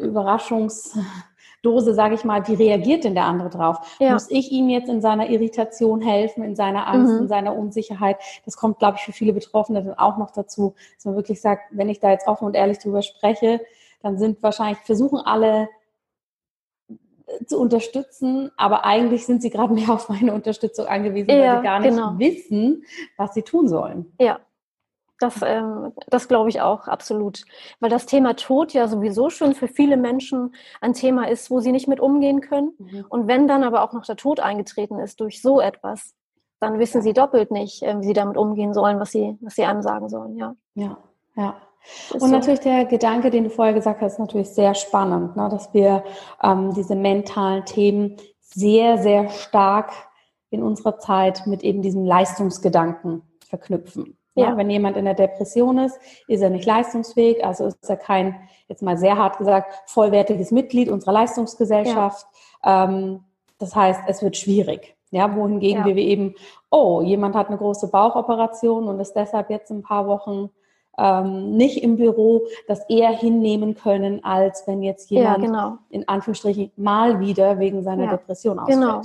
[1.61, 3.97] Überraschungsdose, sage ich mal, wie reagiert denn der andere drauf?
[3.99, 4.13] Ja.
[4.13, 7.19] Muss ich ihm jetzt in seiner Irritation helfen, in seiner Angst, mhm.
[7.21, 8.17] in seiner Unsicherheit?
[8.45, 11.63] Das kommt, glaube ich, für viele Betroffene dann auch noch dazu, dass man wirklich sagt,
[11.71, 13.61] wenn ich da jetzt offen und ehrlich drüber spreche,
[14.01, 15.69] dann sind wahrscheinlich, versuchen alle
[17.45, 21.63] zu unterstützen, aber eigentlich sind sie gerade mehr auf meine Unterstützung angewiesen, ja, weil sie
[21.63, 22.17] gar nicht genau.
[22.17, 22.83] wissen,
[23.17, 24.11] was sie tun sollen.
[24.19, 24.39] Ja,
[25.19, 27.43] das, ähm, das glaube ich auch absolut.
[27.79, 31.71] Weil das Thema Tod ja sowieso schon für viele Menschen ein Thema ist, wo sie
[31.71, 32.73] nicht mit umgehen können.
[32.77, 33.05] Mhm.
[33.09, 36.15] Und wenn dann aber auch noch der Tod eingetreten ist durch so etwas,
[36.59, 39.63] dann wissen sie doppelt nicht, äh, wie sie damit umgehen sollen, was sie, was sie
[39.63, 40.35] einem sagen sollen.
[40.35, 40.97] Ja, ja.
[41.35, 41.55] ja.
[42.13, 42.27] Und so.
[42.27, 45.47] natürlich der Gedanke, den du vorher gesagt hast, ist natürlich sehr spannend, ne?
[45.49, 46.03] dass wir
[46.43, 49.91] ähm, diese mentalen Themen sehr, sehr stark
[50.49, 54.18] in unserer Zeit mit eben diesem Leistungsgedanken verknüpfen.
[54.39, 54.45] Ne?
[54.45, 54.57] Ja.
[54.57, 58.35] Wenn jemand in der Depression ist, ist er nicht leistungsfähig, also ist er kein,
[58.67, 62.27] jetzt mal sehr hart gesagt, vollwertiges Mitglied unserer Leistungsgesellschaft.
[62.63, 62.85] Ja.
[62.85, 63.21] Ähm,
[63.57, 64.95] das heißt, es wird schwierig.
[65.11, 65.95] Ja, wohingegen ja.
[65.95, 66.35] wir eben,
[66.69, 70.51] oh, jemand hat eine große Bauchoperation und ist deshalb jetzt ein paar Wochen
[70.99, 75.77] ähm, nicht im Büro das eher hinnehmen können, als wenn jetzt jemand ja, genau.
[75.89, 78.79] in Anführungsstrichen mal wieder wegen seiner Depression ausfällt.
[78.79, 79.01] Genau.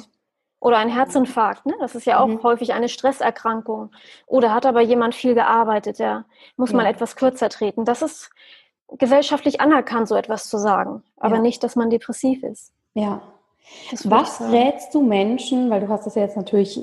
[0.65, 1.75] Oder ein Herzinfarkt, ne?
[1.79, 2.43] das ist ja auch mhm.
[2.43, 3.91] häufig eine Stresserkrankung.
[4.27, 6.25] Oder hat aber jemand viel gearbeitet, der
[6.57, 6.79] muss ja.
[6.79, 7.85] mal etwas kürzer treten.
[7.85, 8.31] Das ist
[8.89, 12.73] gesellschaftlich anerkannt, so etwas zu sagen, aber nicht, dass man depressiv ist.
[12.95, 13.21] Ja.
[14.05, 16.81] Was rätst du Menschen, weil du hast das ja jetzt natürlich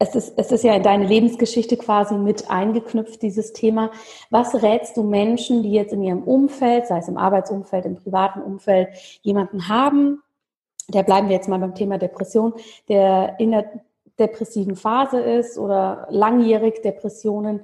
[0.00, 3.92] es ist, es ist ja in deine Lebensgeschichte quasi mit eingeknüpft, dieses Thema.
[4.28, 8.42] Was rätst du Menschen, die jetzt in ihrem Umfeld, sei es im Arbeitsumfeld, im privaten
[8.42, 8.88] Umfeld,
[9.22, 10.20] jemanden haben,
[10.88, 12.54] der bleiben wir jetzt mal beim Thema Depression,
[12.88, 13.70] der in der
[14.18, 17.62] depressiven Phase ist oder langjährig Depressionen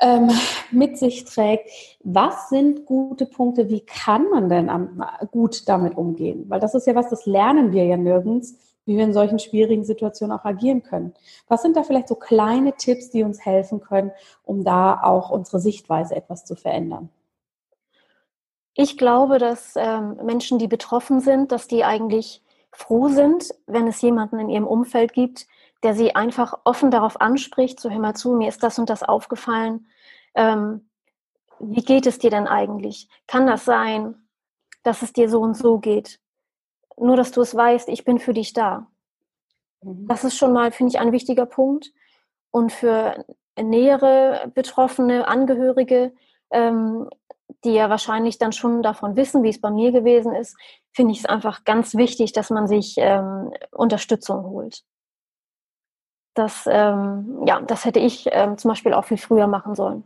[0.00, 0.30] ähm,
[0.70, 1.70] mit sich trägt.
[2.04, 3.70] Was sind gute Punkte?
[3.70, 6.44] Wie kann man denn am, gut damit umgehen?
[6.48, 9.84] Weil das ist ja was, das lernen wir ja nirgends wie wir in solchen schwierigen
[9.84, 11.12] Situationen auch agieren können.
[11.48, 14.12] Was sind da vielleicht so kleine Tipps, die uns helfen können,
[14.44, 17.10] um da auch unsere Sichtweise etwas zu verändern?
[18.74, 22.42] Ich glaube, dass ähm, Menschen, die betroffen sind, dass die eigentlich
[22.76, 25.46] froh sind, wenn es jemanden in ihrem Umfeld gibt,
[25.82, 29.02] der sie einfach offen darauf anspricht, so hör mal zu, mir ist das und das
[29.02, 29.86] aufgefallen.
[30.34, 30.88] Ähm,
[31.58, 33.08] wie geht es dir denn eigentlich?
[33.26, 34.14] Kann das sein,
[34.82, 36.20] dass es dir so und so geht?
[36.98, 38.86] nur, dass du es weißt, ich bin für dich da.
[39.82, 40.06] Mhm.
[40.08, 41.92] Das ist schon mal, finde ich, ein wichtiger Punkt.
[42.50, 43.24] Und für
[43.60, 46.12] nähere betroffene Angehörige,
[46.50, 47.08] ähm,
[47.64, 50.56] die ja wahrscheinlich dann schon davon wissen, wie es bei mir gewesen ist,
[50.96, 54.82] finde ich es einfach ganz wichtig, dass man sich ähm, Unterstützung holt.
[56.34, 60.04] Das, ähm, ja, das hätte ich ähm, zum Beispiel auch viel früher machen sollen.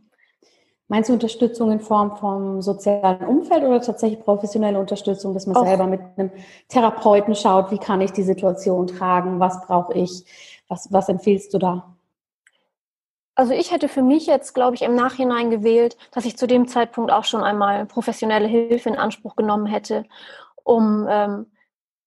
[0.89, 5.65] Meinst du Unterstützung in Form vom sozialen Umfeld oder tatsächlich professionelle Unterstützung, dass man Auch.
[5.65, 6.33] selber mit einem
[6.69, 10.25] Therapeuten schaut, wie kann ich die Situation tragen, was brauche ich,
[10.67, 11.97] was, was empfiehlst du da?
[13.37, 16.67] Also ich hätte für mich jetzt, glaube ich, im Nachhinein gewählt, dass ich zu dem
[16.67, 20.05] Zeitpunkt auch schon einmal professionelle Hilfe in Anspruch genommen hätte,
[20.65, 21.47] um, ähm,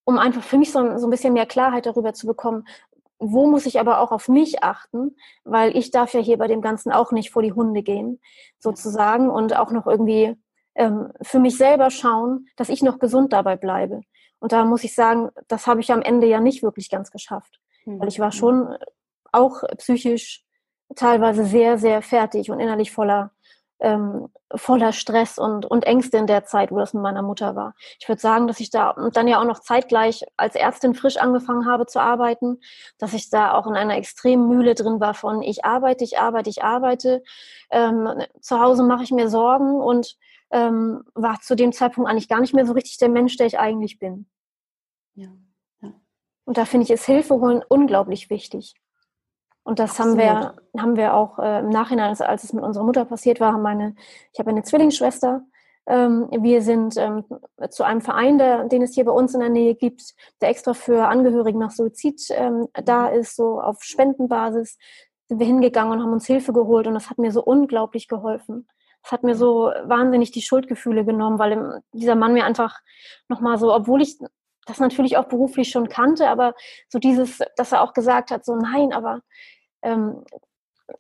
[0.06, 2.66] um einfach für mich so, so ein bisschen mehr Klarheit darüber zu bekommen,
[3.20, 6.62] wo muss ich aber auch auf mich achten, weil ich darf ja hier bei dem
[6.62, 8.20] Ganzen auch nicht vor die Hunde gehen,
[8.60, 10.36] sozusagen, und auch noch irgendwie
[10.76, 14.02] ähm, für mich selber schauen, dass ich noch gesund dabei bleibe.
[14.40, 17.62] Und da muss ich sagen, das habe ich am Ende ja nicht wirklich ganz geschafft,
[17.86, 18.02] mhm.
[18.02, 18.76] weil ich war schon
[19.32, 20.44] auch psychisch
[20.96, 23.32] teilweise sehr, sehr fertig und innerlich voller
[23.84, 27.76] ähm, voller Stress und, und Ängste in der Zeit, wo das mit meiner Mutter war.
[28.00, 31.66] Ich würde sagen, dass ich da dann ja auch noch zeitgleich als Ärztin frisch angefangen
[31.66, 32.60] habe zu arbeiten,
[32.98, 36.50] dass ich da auch in einer extremen Mühle drin war von ich arbeite, ich arbeite,
[36.50, 37.24] ich arbeite.
[37.72, 40.16] Ähm, zu Hause mache ich mir Sorgen und
[40.52, 43.60] ähm, war zu dem Zeitpunkt eigentlich gar nicht mehr so richtig der Mensch, der ich
[43.60, 44.28] eigentlich bin.
[45.16, 45.28] Ja.
[45.82, 45.94] ja.
[46.46, 48.76] Und da finde ich es Hilfe holen unglaublich wichtig.
[49.64, 52.84] Und das haben wir, haben wir auch äh, im Nachhinein, als, als es mit unserer
[52.84, 53.96] Mutter passiert war, haben meine,
[54.34, 55.44] ich habe eine Zwillingsschwester.
[55.86, 57.26] Ähm, wir sind ähm,
[57.70, 60.74] zu einem Verein, der, den es hier bei uns in der Nähe gibt, der extra
[60.74, 64.78] für Angehörige nach Suizid ähm, da ist, so auf Spendenbasis,
[65.28, 68.68] sind wir hingegangen und haben uns Hilfe geholt und das hat mir so unglaublich geholfen.
[69.02, 72.80] Das hat mir so wahnsinnig die Schuldgefühle genommen, weil dieser Mann mir einfach
[73.28, 74.18] nochmal so, obwohl ich
[74.66, 76.54] das natürlich auch beruflich schon kannte, aber
[76.90, 79.22] so dieses, dass er auch gesagt hat, so nein, aber
[79.82, 80.24] ähm,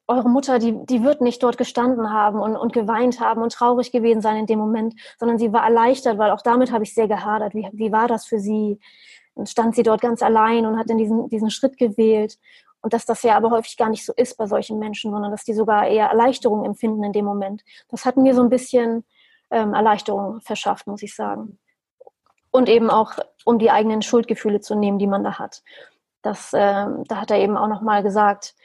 [0.08, 3.92] eure Mutter, die, die wird nicht dort gestanden haben und, und geweint haben und traurig
[3.92, 7.08] gewesen sein in dem Moment, sondern sie war erleichtert, weil auch damit habe ich sehr
[7.08, 7.54] gehadert.
[7.54, 8.80] Wie, wie war das für sie?
[9.36, 12.38] Und stand sie dort ganz allein und hat in diesen, diesen Schritt gewählt.
[12.82, 15.44] Und dass das ja aber häufig gar nicht so ist bei solchen Menschen, sondern dass
[15.44, 17.64] die sogar eher Erleichterung empfinden in dem Moment.
[17.90, 19.06] Das hat mir so ein bisschen
[19.50, 21.58] ähm, Erleichterung verschafft, muss ich sagen.
[22.54, 23.14] Und eben auch,
[23.44, 25.64] um die eigenen Schuldgefühle zu nehmen, die man da hat.
[26.22, 28.56] Das, ähm, da hat er eben auch nochmal gesagt,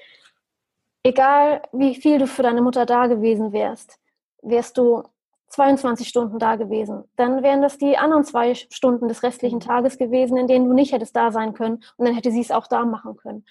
[1.03, 3.99] egal wie viel du für deine Mutter da gewesen wärst,
[4.43, 5.03] wärst du
[5.49, 7.05] 22 Stunden da gewesen.
[7.17, 10.93] Dann wären das die anderen zwei Stunden des restlichen Tages gewesen, in denen du nicht
[10.93, 13.45] hättest da sein können und dann hätte sie es auch da machen können.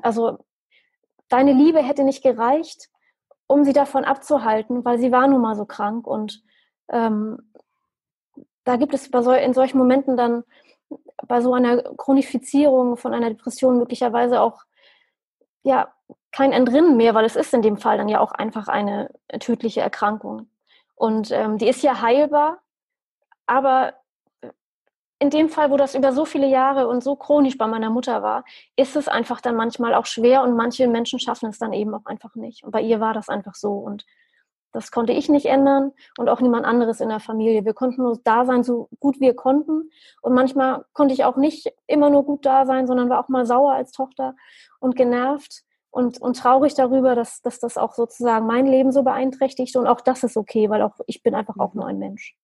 [0.00, 0.38] Also
[1.28, 2.88] deine Liebe hätte nicht gereicht,
[3.46, 6.42] um sie davon abzuhalten, weil sie war nun mal so krank und
[6.88, 7.38] ähm,
[8.64, 10.44] da gibt es so, in solchen Momenten dann
[11.26, 14.62] bei so einer Chronifizierung von einer Depression möglicherweise auch
[15.62, 15.92] ja
[16.32, 19.80] kein Entrinnen mehr, weil es ist in dem Fall dann ja auch einfach eine tödliche
[19.80, 20.48] Erkrankung.
[20.94, 22.58] Und ähm, die ist ja heilbar,
[23.46, 23.94] aber
[25.18, 28.22] in dem Fall, wo das über so viele Jahre und so chronisch bei meiner Mutter
[28.22, 28.44] war,
[28.74, 32.06] ist es einfach dann manchmal auch schwer und manche Menschen schaffen es dann eben auch
[32.06, 32.64] einfach nicht.
[32.64, 33.72] Und bei ihr war das einfach so.
[33.72, 34.04] Und
[34.72, 37.64] das konnte ich nicht ändern und auch niemand anderes in der Familie.
[37.64, 39.90] Wir konnten nur da sein, so gut wir konnten.
[40.22, 43.46] Und manchmal konnte ich auch nicht immer nur gut da sein, sondern war auch mal
[43.46, 44.34] sauer als Tochter
[44.80, 49.76] und genervt und, und traurig darüber, dass, dass das auch sozusagen mein Leben so beeinträchtigt.
[49.76, 52.34] Und auch das ist okay, weil auch ich bin einfach auch nur ein Mensch.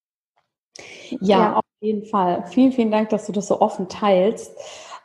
[1.09, 1.55] Ja, ja.
[1.55, 2.45] auf jeden Fall.
[2.47, 4.55] Vielen, vielen Dank, dass du das so offen teilst.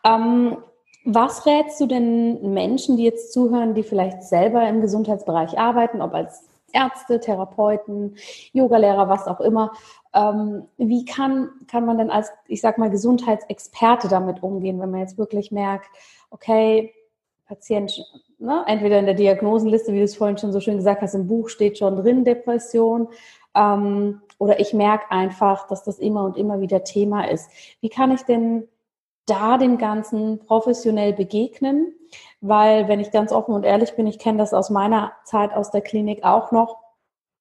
[0.05, 0.59] Ähm,
[1.07, 6.15] was rätst du denn Menschen, die jetzt zuhören, die vielleicht selber im Gesundheitsbereich arbeiten, ob
[6.15, 8.17] als Ärzte, Therapeuten,
[8.53, 9.73] Yogalehrer, was auch immer.
[10.13, 15.01] Ähm, wie kann, kann man denn als, ich sag mal, Gesundheitsexperte damit umgehen, wenn man
[15.01, 15.87] jetzt wirklich merkt,
[16.31, 16.93] okay,
[17.47, 18.03] Patient,
[18.39, 21.27] ne, entweder in der Diagnosenliste, wie du es vorhin schon so schön gesagt hast, im
[21.27, 23.09] Buch steht schon drin, Depression,
[23.55, 27.51] ähm, oder ich merke einfach, dass das immer und immer wieder Thema ist.
[27.81, 28.69] Wie kann ich denn
[29.27, 31.95] da dem Ganzen professionell begegnen?
[32.41, 35.71] Weil, wenn ich ganz offen und ehrlich bin, ich kenne das aus meiner Zeit aus
[35.71, 36.79] der Klinik auch noch,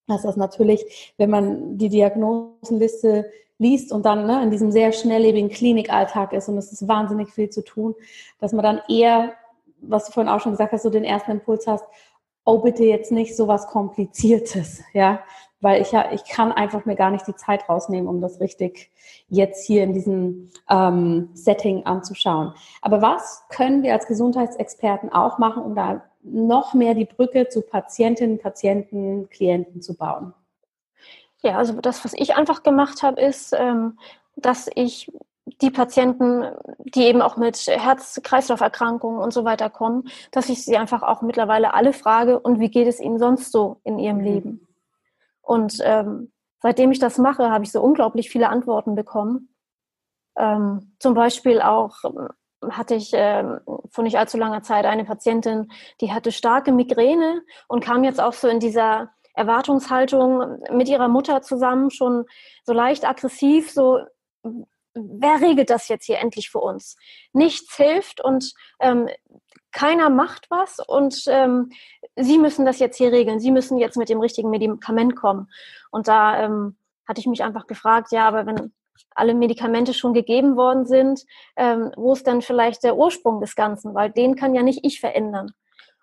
[0.08, 5.50] dass das natürlich, wenn man die Diagnosenliste liest und dann ne, in diesem sehr schnelllebigen
[5.50, 7.96] Klinikalltag ist und es ist wahnsinnig viel zu tun,
[8.40, 9.34] dass man dann eher,
[9.82, 11.86] was du vorhin auch schon gesagt hast, so den ersten Impuls hast,
[12.46, 15.22] oh bitte jetzt nicht so was Kompliziertes, ja,
[15.64, 18.92] weil ich ja, ich kann einfach mir gar nicht die Zeit rausnehmen, um das richtig
[19.30, 22.54] jetzt hier in diesem ähm, Setting anzuschauen.
[22.82, 27.62] Aber was können wir als Gesundheitsexperten auch machen, um da noch mehr die Brücke zu
[27.62, 30.34] Patientinnen, Patienten, Klienten zu bauen?
[31.42, 33.98] Ja, also das, was ich einfach gemacht habe, ist, ähm,
[34.36, 35.12] dass ich
[35.62, 36.46] die Patienten,
[36.80, 41.74] die eben auch mit Herz-Kreislauf-Erkrankungen und so weiter kommen, dass ich sie einfach auch mittlerweile
[41.74, 44.24] alle frage, und wie geht es ihnen sonst so in ihrem mhm.
[44.24, 44.68] Leben?
[45.44, 49.54] Und ähm, seitdem ich das mache, habe ich so unglaublich viele Antworten bekommen.
[50.36, 52.30] Ähm, zum Beispiel auch ähm,
[52.72, 53.60] hatte ich ähm,
[53.92, 58.34] vor nicht allzu langer Zeit eine Patientin, die hatte starke Migräne und kam jetzt auch
[58.34, 62.26] so in dieser Erwartungshaltung mit ihrer Mutter zusammen schon
[62.64, 64.00] so leicht aggressiv, so
[64.94, 66.96] wer regelt das jetzt hier endlich für uns?
[67.34, 69.10] Nichts hilft und ähm,
[69.72, 71.72] keiner macht was und ähm,
[72.16, 73.40] Sie müssen das jetzt hier regeln.
[73.40, 75.50] Sie müssen jetzt mit dem richtigen Medikament kommen.
[75.92, 78.74] Und da ähm, hatte ich mich einfach gefragt, ja, aber wenn
[79.16, 81.24] alle Medikamente schon gegeben worden sind,
[81.56, 83.94] ähm, wo ist denn vielleicht der Ursprung des Ganzen?
[83.96, 85.52] Weil den kann ja nicht ich verändern.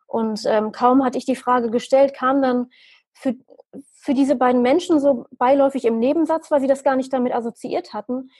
[0.07, 2.71] Und ähm, kaum hatte ich die Frage gestellt, kam dann
[3.13, 3.35] für,
[3.95, 7.95] für diese beiden Menschen so beiläufig im Nebensatz, weil sie das gar nicht damit assoziiert
[7.95, 8.31] hatten,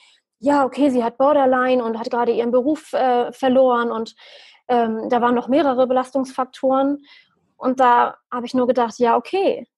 [0.41, 4.15] ja, okay, sie hat Borderline und hat gerade ihren Beruf äh, verloren und
[4.69, 7.05] ähm, da waren noch mehrere Belastungsfaktoren.
[7.61, 9.69] Und da habe ich nur gedacht, ja, okay,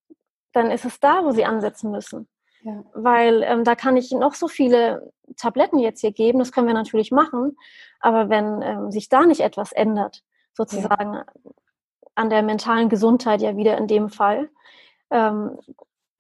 [0.53, 2.29] dann ist es da, wo sie ansetzen müssen.
[2.63, 2.85] Ja.
[2.95, 6.75] Weil ähm, da kann ich noch so viele Tabletten jetzt hier geben, das können wir
[6.75, 7.57] natürlich machen,
[7.99, 10.23] aber wenn ähm, sich da nicht etwas ändert,
[10.53, 11.25] sozusagen ja.
[12.15, 14.49] an der mentalen Gesundheit ja wieder in dem Fall,
[15.11, 15.59] ähm,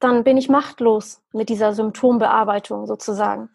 [0.00, 3.50] dann bin ich machtlos mit dieser Symptombearbeitung sozusagen.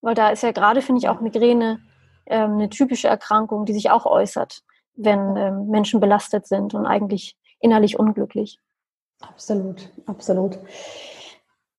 [0.00, 1.80] Weil da ist ja gerade, finde ich, auch Migräne
[2.26, 4.62] ähm, eine typische Erkrankung, die sich auch äußert,
[4.94, 8.58] wenn ähm, Menschen belastet sind und eigentlich innerlich unglücklich.
[9.20, 10.58] Absolut, absolut.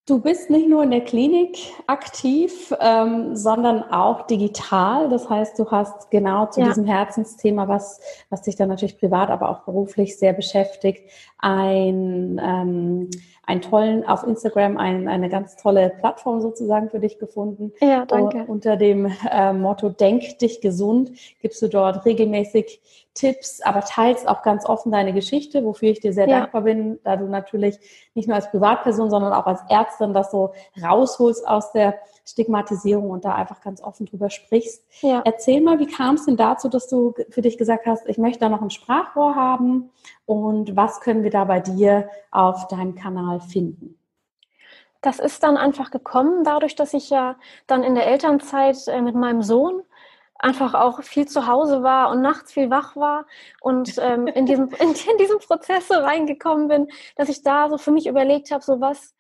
[0.06, 5.08] Du bist nicht nur in der Klinik aktiv, ähm, sondern auch digital.
[5.08, 6.68] Das heißt, du hast genau zu ja.
[6.68, 13.10] diesem Herzensthema, was, was dich dann natürlich privat, aber auch beruflich sehr beschäftigt, ein ähm,
[13.46, 17.74] einen tollen, auf Instagram ein, eine ganz tolle Plattform sozusagen für dich gefunden.
[17.82, 18.46] Ja, danke.
[18.48, 22.82] unter dem äh, Motto Denk dich gesund gibst du dort regelmäßig
[23.14, 26.40] Tipps, aber teilst auch ganz offen deine Geschichte, wofür ich dir sehr ja.
[26.40, 27.78] dankbar bin, da du natürlich
[28.16, 31.96] nicht nur als Privatperson, sondern auch als Ärztin das so rausholst aus der
[32.26, 34.84] Stigmatisierung und da einfach ganz offen drüber sprichst.
[35.02, 35.22] Ja.
[35.26, 38.40] Erzähl mal, wie kam es denn dazu, dass du für dich gesagt hast, ich möchte
[38.40, 39.90] da noch ein Sprachrohr haben
[40.26, 43.98] und was können wir da bei dir auf deinem Kanal finden?
[45.02, 47.36] Das ist dann einfach gekommen, dadurch, dass ich ja
[47.68, 49.82] dann in der Elternzeit äh, mit meinem Sohn
[50.44, 53.26] einfach auch viel zu Hause war und nachts viel wach war
[53.62, 57.78] und ähm, in, diesem, in, in diesem Prozess so reingekommen bin, dass ich da so
[57.78, 59.16] für mich überlegt habe, so was,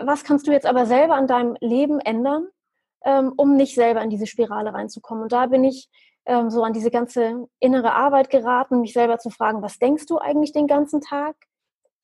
[0.00, 2.46] was kannst du jetzt aber selber an deinem Leben ändern,
[3.04, 5.24] ähm, um nicht selber in diese Spirale reinzukommen.
[5.24, 5.88] Und da bin ich
[6.26, 10.18] ähm, so an diese ganze innere Arbeit geraten, mich selber zu fragen, was denkst du
[10.18, 11.34] eigentlich den ganzen Tag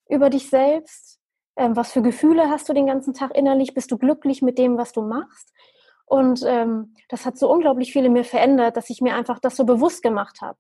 [0.09, 1.21] über dich selbst?
[1.57, 3.73] Ähm, was für Gefühle hast du den ganzen Tag innerlich?
[3.73, 5.53] Bist du glücklich mit dem, was du machst?
[6.09, 9.57] Und ähm, das hat so unglaublich viel in mir verändert, dass ich mir einfach das
[9.57, 10.59] so bewusst gemacht habe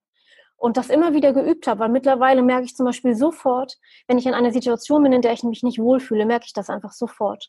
[0.58, 3.78] und das immer wieder geübt habe, weil mittlerweile merke ich zum Beispiel sofort,
[4.08, 6.68] wenn ich in einer Situation bin, in der ich mich nicht wohlfühle, merke ich das
[6.68, 7.48] einfach sofort.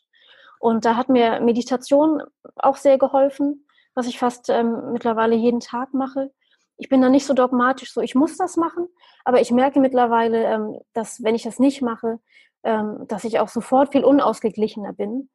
[0.60, 2.22] Und da hat mir Meditation
[2.56, 6.30] auch sehr geholfen, was ich fast ähm, mittlerweile jeden Tag mache.
[6.76, 8.86] Ich bin da nicht so dogmatisch, so ich muss das machen,
[9.24, 12.20] aber ich merke mittlerweile, ähm, dass wenn ich das nicht mache,
[12.62, 15.28] ähm, dass ich auch sofort viel unausgeglichener bin.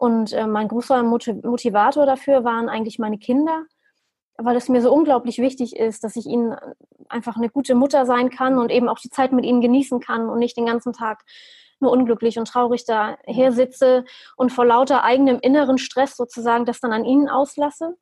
[0.00, 3.66] Und äh, mein großer Motivator dafür waren eigentlich meine Kinder,
[4.38, 6.56] weil es mir so unglaublich wichtig ist, dass ich ihnen
[7.10, 10.30] einfach eine gute Mutter sein kann und eben auch die Zeit mit ihnen genießen kann
[10.30, 11.22] und nicht den ganzen Tag
[11.80, 14.06] nur unglücklich und traurig daher sitze
[14.38, 17.94] und vor lauter eigenem inneren Stress sozusagen das dann an ihnen auslasse.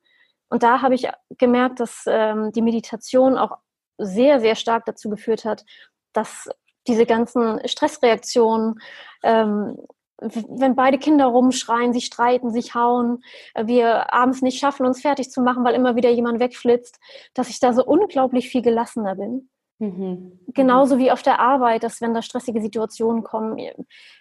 [0.47, 3.57] Und da habe ich gemerkt, dass ähm, die Meditation auch
[3.97, 5.65] sehr, sehr stark dazu geführt hat,
[6.13, 6.49] dass
[6.87, 8.79] diese ganzen Stressreaktionen
[9.21, 9.75] ähm,
[10.21, 15.31] wenn beide Kinder rumschreien, sich streiten, sich hauen, äh, wir abends nicht schaffen, uns fertig
[15.31, 16.99] zu machen, weil immer wieder jemand wegflitzt,
[17.33, 19.49] dass ich da so unglaublich viel gelassener bin.
[19.79, 20.39] Mhm.
[20.47, 23.57] Genauso wie auf der Arbeit, dass wenn da stressige Situationen kommen,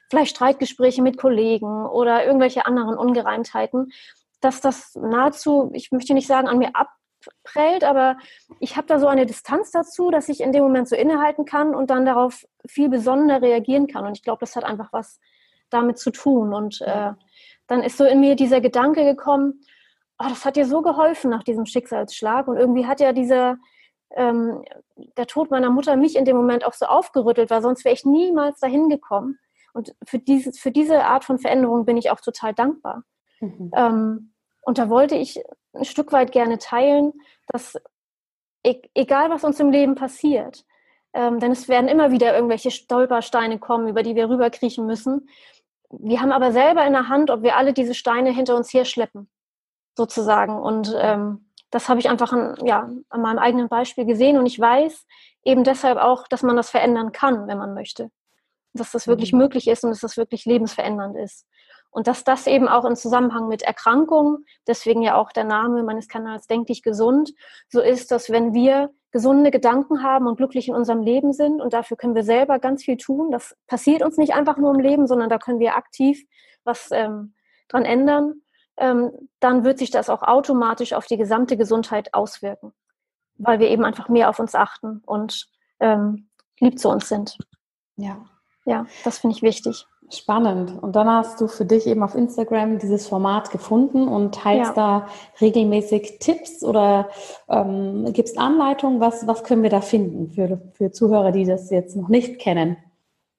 [0.09, 3.90] vielleicht Streitgespräche mit Kollegen oder irgendwelche anderen Ungereimtheiten,
[4.40, 8.18] dass das nahezu, ich möchte nicht sagen, an mir abprellt, aber
[8.61, 11.74] ich habe da so eine Distanz dazu, dass ich in dem Moment so innehalten kann
[11.74, 14.07] und dann darauf viel besonderer reagieren kann.
[14.07, 15.18] Und ich glaube, das hat einfach was
[15.71, 16.53] damit zu tun.
[16.53, 17.12] Und äh,
[17.66, 19.61] dann ist so in mir dieser Gedanke gekommen,
[20.19, 22.49] oh, das hat dir so geholfen nach diesem Schicksalsschlag.
[22.49, 23.59] Und irgendwie hat ja dieser,
[24.11, 24.64] ähm,
[25.16, 28.05] der Tod meiner Mutter mich in dem Moment auch so aufgerüttelt, weil sonst wäre ich
[28.05, 29.39] niemals dahin gekommen.
[29.73, 33.05] Und für, dieses, für diese Art von Veränderung bin ich auch total dankbar.
[33.41, 33.71] Mhm.
[33.75, 35.41] Ähm, und da wollte ich
[35.73, 37.12] ein Stück weit gerne teilen,
[37.47, 37.77] dass
[38.64, 40.64] e egal was uns im Leben passiert,
[41.12, 45.29] ähm, denn es werden immer wieder irgendwelche Stolpersteine kommen, über die wir rüberkriechen müssen.
[45.91, 49.30] Wir haben aber selber in der Hand, ob wir alle diese Steine hinter uns herschleppen,
[49.97, 50.59] sozusagen.
[50.61, 54.39] Und ähm, das habe ich einfach an, ja, an meinem eigenen Beispiel gesehen.
[54.39, 55.07] Und ich weiß
[55.45, 58.11] eben deshalb auch, dass man das verändern kann, wenn man möchte.
[58.74, 59.39] Dass das wirklich mhm.
[59.39, 61.47] möglich ist und dass das wirklich lebensverändernd ist.
[61.99, 66.07] Und dass das eben auch im Zusammenhang mit Erkrankungen, deswegen ja auch der Name meines
[66.07, 67.32] Kanals Denk dich gesund,
[67.68, 71.61] so ist, dass wenn wir gesunde Gedanken haben und glücklich in unserem Leben sind.
[71.61, 73.32] Und dafür können wir selber ganz viel tun.
[73.32, 76.24] Das passiert uns nicht einfach nur im Leben, sondern da können wir aktiv
[76.62, 77.34] was ähm,
[77.66, 78.42] dran ändern.
[78.76, 82.74] Ähm, dann wird sich das auch automatisch auf die gesamte Gesundheit auswirken,
[83.38, 85.49] weil wir eben einfach mehr auf uns achten und
[85.80, 86.28] ähm,
[86.61, 87.38] lieb zu uns sind.
[87.96, 88.24] Ja.
[88.66, 89.84] Ja, das finde ich wichtig.
[90.11, 90.83] Spannend.
[90.83, 95.01] Und dann hast du für dich eben auf Instagram dieses Format gefunden und teilst ja.
[95.01, 95.09] da
[95.41, 97.11] regelmäßig Tipps oder
[97.49, 99.01] ähm, gibst Anleitungen.
[99.01, 102.79] Was, was können wir da finden für, für Zuhörer, die das jetzt noch nicht kennen?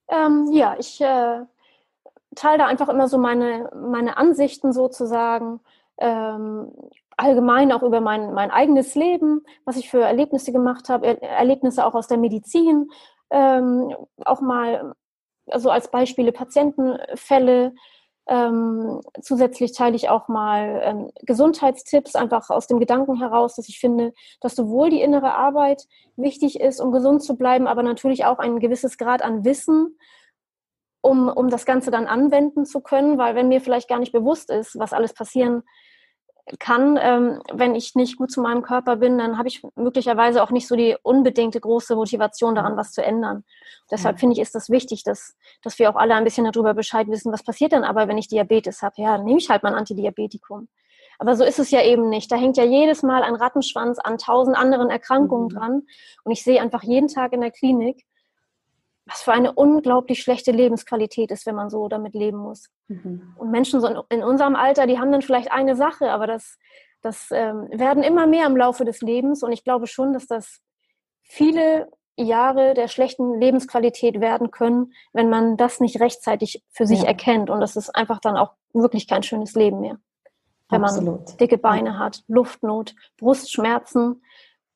[0.08, 1.40] Ähm, ja, ich äh,
[2.36, 5.60] teile da einfach immer so meine, meine Ansichten sozusagen.
[5.98, 6.70] Ähm,
[7.16, 11.94] allgemein auch über mein, mein eigenes Leben, was ich für Erlebnisse gemacht habe, Erlebnisse auch
[11.94, 12.90] aus der Medizin,
[13.30, 13.94] ähm,
[14.24, 14.94] auch mal
[15.46, 17.74] also als Beispiele Patientenfälle.
[18.28, 23.80] Ähm, zusätzlich teile ich auch mal ähm, Gesundheitstipps, einfach aus dem Gedanken heraus, dass ich
[23.80, 25.84] finde, dass sowohl die innere Arbeit
[26.16, 29.98] wichtig ist, um gesund zu bleiben, aber natürlich auch ein gewisses Grad an Wissen,
[31.00, 34.50] um, um das Ganze dann anwenden zu können, weil wenn mir vielleicht gar nicht bewusst
[34.50, 35.70] ist, was alles passieren kann,
[37.00, 40.66] ähm, wenn ich nicht gut zu meinem Körper bin, dann habe ich möglicherweise auch nicht
[40.66, 43.44] so die unbedingte große Motivation daran, was zu ändern.
[43.90, 47.08] Deshalb finde ich, ist das wichtig, dass, dass wir auch alle ein bisschen darüber Bescheid
[47.08, 48.94] wissen, was passiert dann aber, wenn ich Diabetes habe.
[48.98, 50.68] Ja, dann nehme ich halt mein Antidiabetikum.
[51.18, 52.32] Aber so ist es ja eben nicht.
[52.32, 55.54] Da hängt ja jedes Mal ein Rattenschwanz an tausend anderen Erkrankungen mhm.
[55.54, 55.82] dran.
[56.24, 58.06] Und ich sehe einfach jeden Tag in der Klinik,
[59.10, 62.68] was für eine unglaublich schlechte Lebensqualität ist, wenn man so damit leben muss.
[62.88, 63.34] Mhm.
[63.36, 66.58] Und Menschen so in unserem Alter, die haben dann vielleicht eine Sache, aber das,
[67.02, 69.42] das ähm, werden immer mehr im Laufe des Lebens.
[69.42, 70.60] Und ich glaube schon, dass das
[71.22, 77.08] viele Jahre der schlechten Lebensqualität werden können, wenn man das nicht rechtzeitig für sich ja.
[77.08, 77.50] erkennt.
[77.50, 79.98] Und das ist einfach dann auch wirklich kein schönes Leben mehr
[80.70, 81.26] wenn Absolut.
[81.26, 84.22] man dicke Beine hat, Luftnot, Brustschmerzen,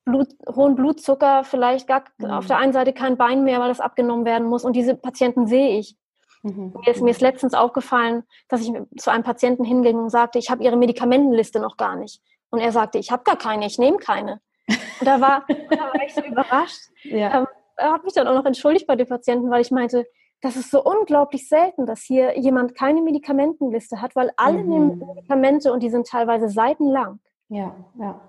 [0.04, 2.30] Blut, hohen Blutzucker, vielleicht gar mhm.
[2.30, 4.64] auf der einen Seite kein Bein mehr, weil das abgenommen werden muss.
[4.64, 5.96] Und diese Patienten sehe ich.
[6.42, 6.74] Mhm.
[6.84, 10.50] Mir, ist, mir ist letztens aufgefallen, dass ich zu einem Patienten hinging und sagte, ich
[10.50, 12.20] habe Ihre Medikamentenliste noch gar nicht.
[12.50, 14.40] Und er sagte, ich habe gar keine, ich nehme keine.
[14.68, 16.80] Und da war, da war ich so überrascht.
[17.02, 17.38] Ja.
[17.38, 17.46] Ähm,
[17.76, 20.06] er hat mich dann auch noch entschuldigt bei den Patienten, weil ich meinte,
[20.40, 24.68] das ist so unglaublich selten, dass hier jemand keine Medikamentenliste hat, weil alle mhm.
[24.68, 27.20] nehmen Medikamente und die sind teilweise seitenlang.
[27.48, 28.20] Ja, ja.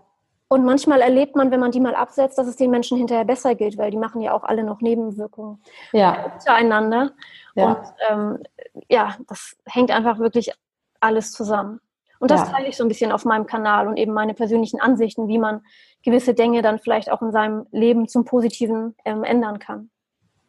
[0.48, 3.56] Und manchmal erlebt man, wenn man die mal absetzt, dass es den Menschen hinterher besser
[3.56, 6.34] geht, weil die machen ja auch alle noch Nebenwirkungen ja.
[6.34, 7.12] untereinander.
[7.56, 7.66] Ja.
[7.66, 7.78] Und
[8.10, 8.44] ähm,
[8.88, 10.52] ja, das hängt einfach wirklich
[11.00, 11.80] alles zusammen.
[12.20, 12.48] Und das ja.
[12.48, 15.62] teile ich so ein bisschen auf meinem Kanal und eben meine persönlichen Ansichten, wie man
[16.04, 19.90] gewisse Dinge dann vielleicht auch in seinem Leben zum Positiven ähm, ändern kann.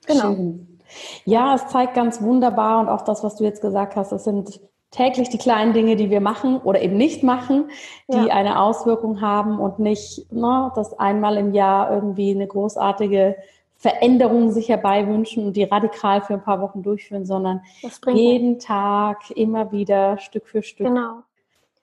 [0.06, 0.34] Genau.
[0.34, 0.78] Schön.
[1.24, 4.60] Ja, es zeigt ganz wunderbar und auch das, was du jetzt gesagt hast, es sind
[4.96, 7.70] täglich die kleinen Dinge, die wir machen oder eben nicht machen,
[8.08, 8.34] die ja.
[8.34, 13.36] eine Auswirkung haben und nicht, ne, dass einmal im Jahr irgendwie eine großartige
[13.76, 17.60] Veränderung sich herbeiwünschen und die radikal für ein paar Wochen durchführen, sondern
[18.06, 18.64] jeden mich.
[18.64, 21.22] Tag immer wieder Stück für Stück genau.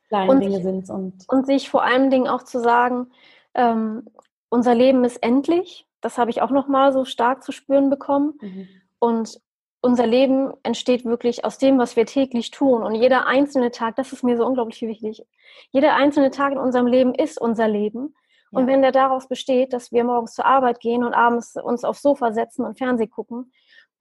[0.08, 0.90] kleine und, Dinge sind.
[0.90, 3.08] Und, und sich vor allen Dingen auch zu sagen,
[3.54, 4.04] ähm,
[4.50, 5.88] unser Leben ist endlich.
[6.02, 8.34] Das habe ich auch nochmal so stark zu spüren bekommen.
[8.42, 8.68] Mhm.
[8.98, 9.40] Und
[9.84, 12.84] unser Leben entsteht wirklich aus dem, was wir täglich tun.
[12.84, 15.26] Und jeder einzelne Tag, das ist mir so unglaublich wichtig.
[15.72, 18.16] Jeder einzelne Tag in unserem Leben ist unser Leben.
[18.52, 18.60] Ja.
[18.60, 22.02] Und wenn der daraus besteht, dass wir morgens zur Arbeit gehen und abends uns aufs
[22.02, 23.52] Sofa setzen und Fernsehen gucken,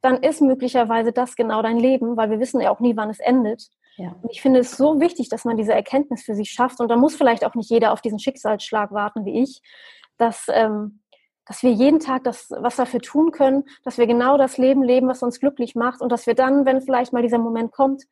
[0.03, 3.19] dann ist möglicherweise das genau dein Leben, weil wir wissen ja auch nie, wann es
[3.19, 3.69] endet.
[3.97, 4.15] Ja.
[4.23, 6.81] Und ich finde es so wichtig, dass man diese Erkenntnis für sich schafft.
[6.81, 9.63] Und da muss vielleicht auch nicht jeder auf diesen Schicksalsschlag warten wie ich,
[10.17, 11.02] dass ähm,
[11.47, 15.09] dass wir jeden Tag das, was dafür tun können, dass wir genau das Leben leben,
[15.09, 18.05] was uns glücklich macht und dass wir dann, wenn vielleicht mal dieser Moment kommt,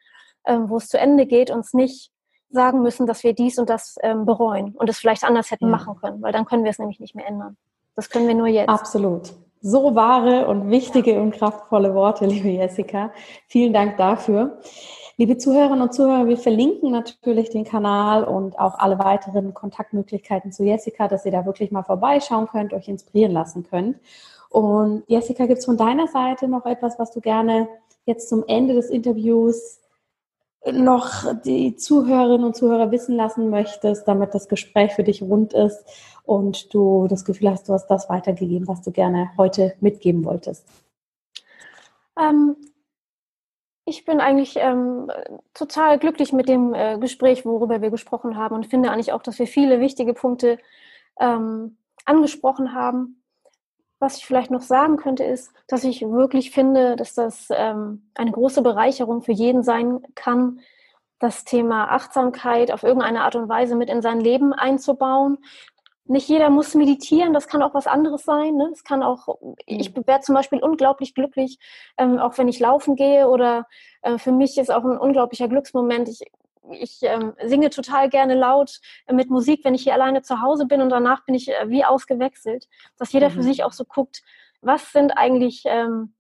[0.47, 2.11] ähm, wo es zu Ende geht, uns nicht
[2.51, 5.71] sagen müssen, dass wir dies und das ähm, bereuen und es vielleicht anders hätten ja.
[5.71, 7.57] machen können, weil dann können wir es nämlich nicht mehr ändern.
[7.95, 8.69] Das können wir nur jetzt.
[8.69, 9.33] Absolut.
[9.63, 11.21] So wahre und wichtige ja.
[11.21, 13.13] und kraftvolle Worte, liebe Jessica.
[13.47, 14.59] Vielen Dank dafür.
[15.21, 20.65] Liebe Zuhörerinnen und Zuhörer, wir verlinken natürlich den Kanal und auch alle weiteren Kontaktmöglichkeiten zu
[20.65, 23.99] Jessica, dass ihr da wirklich mal vorbeischauen könnt, euch inspirieren lassen könnt.
[24.49, 27.69] Und Jessica, gibt es von deiner Seite noch etwas, was du gerne
[28.07, 29.81] jetzt zum Ende des Interviews
[30.73, 35.85] noch die Zuhörerinnen und Zuhörer wissen lassen möchtest, damit das Gespräch für dich rund ist
[36.25, 40.65] und du das Gefühl hast, du hast das weitergegeben, was du gerne heute mitgeben wolltest?
[42.19, 42.57] Ähm,
[43.91, 45.11] ich bin eigentlich ähm,
[45.53, 49.39] total glücklich mit dem äh, Gespräch, worüber wir gesprochen haben und finde eigentlich auch, dass
[49.39, 50.59] wir viele wichtige Punkte
[51.19, 53.23] ähm, angesprochen haben.
[53.99, 58.31] Was ich vielleicht noch sagen könnte, ist, dass ich wirklich finde, dass das ähm, eine
[58.31, 60.61] große Bereicherung für jeden sein kann,
[61.19, 65.39] das Thema Achtsamkeit auf irgendeine Art und Weise mit in sein Leben einzubauen,
[66.05, 68.57] nicht jeder muss meditieren, das kann auch was anderes sein.
[68.57, 68.71] Ne?
[68.73, 70.07] Es kann auch, ich mhm.
[70.07, 71.59] werde zum Beispiel unglaublich glücklich,
[71.99, 73.67] ähm, auch wenn ich laufen gehe oder
[74.03, 76.09] äh, für mich ist auch ein unglaublicher Glücksmoment.
[76.09, 76.21] Ich,
[76.73, 80.67] ich ähm, singe total gerne laut äh, mit Musik, wenn ich hier alleine zu Hause
[80.67, 82.67] bin und danach bin ich äh, wie ausgewechselt.
[82.99, 83.35] Dass jeder mhm.
[83.35, 84.23] für sich auch so guckt,
[84.63, 86.15] was sind eigentlich ähm,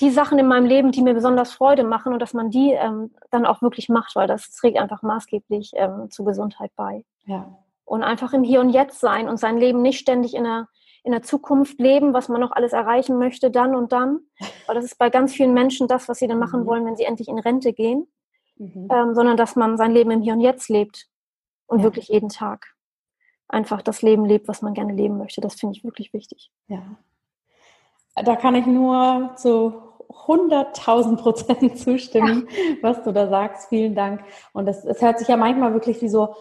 [0.00, 3.14] die Sachen in meinem Leben, die mir besonders Freude machen und dass man die ähm,
[3.30, 7.04] dann auch wirklich macht, weil das trägt einfach maßgeblich ähm, zur Gesundheit bei.
[7.26, 10.68] Ja und einfach im Hier und Jetzt sein und sein Leben nicht ständig in der,
[11.04, 14.20] in der Zukunft leben, was man noch alles erreichen möchte, dann und dann.
[14.66, 16.66] Weil das ist bei ganz vielen Menschen das, was sie dann machen mhm.
[16.66, 18.06] wollen, wenn sie endlich in Rente gehen,
[18.56, 18.88] mhm.
[18.90, 21.08] ähm, sondern dass man sein Leben im Hier und Jetzt lebt
[21.66, 21.84] und ja.
[21.84, 22.74] wirklich jeden Tag
[23.48, 25.40] einfach das Leben lebt, was man gerne leben möchte.
[25.40, 26.50] Das finde ich wirklich wichtig.
[26.68, 26.82] Ja.
[28.14, 29.92] Da kann ich nur zu
[30.26, 32.76] 100.000 Prozent zustimmen, ja.
[32.82, 33.68] was du da sagst.
[33.68, 34.22] Vielen Dank.
[34.52, 36.34] Und es, es hört sich ja manchmal wirklich wie so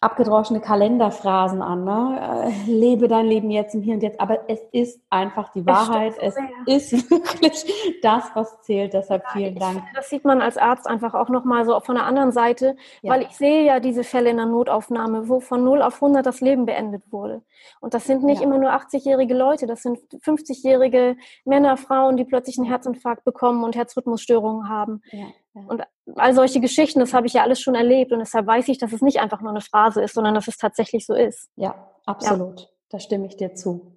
[0.00, 1.84] abgedroschene Kalenderphrasen an.
[1.84, 2.52] Ne?
[2.66, 4.20] Äh, lebe dein Leben jetzt im Hier und Jetzt.
[4.20, 6.14] Aber es ist einfach die Wahrheit.
[6.20, 6.34] Es,
[6.66, 8.92] es ist wirklich das, was zählt.
[8.92, 9.74] Deshalb vielen Dank.
[9.74, 13.12] Finde, das sieht man als Arzt einfach auch nochmal so von der anderen Seite, ja.
[13.12, 16.40] weil ich sehe ja diese Fälle in der Notaufnahme, wo von 0 auf 100 das
[16.40, 17.42] Leben beendet wurde.
[17.80, 18.46] Und das sind nicht ja.
[18.46, 23.76] immer nur 80-jährige Leute, das sind 50-jährige Männer, Frauen, die plötzlich einen Herzinfarkt bekommen und
[23.76, 25.02] Herzrhythmusstörungen haben.
[25.10, 25.26] Ja.
[25.54, 25.82] Und
[26.16, 28.92] all solche Geschichten, das habe ich ja alles schon erlebt und deshalb weiß ich, dass
[28.92, 31.48] es nicht einfach nur eine Phrase ist, sondern dass es tatsächlich so ist.
[31.56, 32.60] Ja, absolut.
[32.60, 32.66] Ja.
[32.90, 33.92] Da stimme ich dir zu.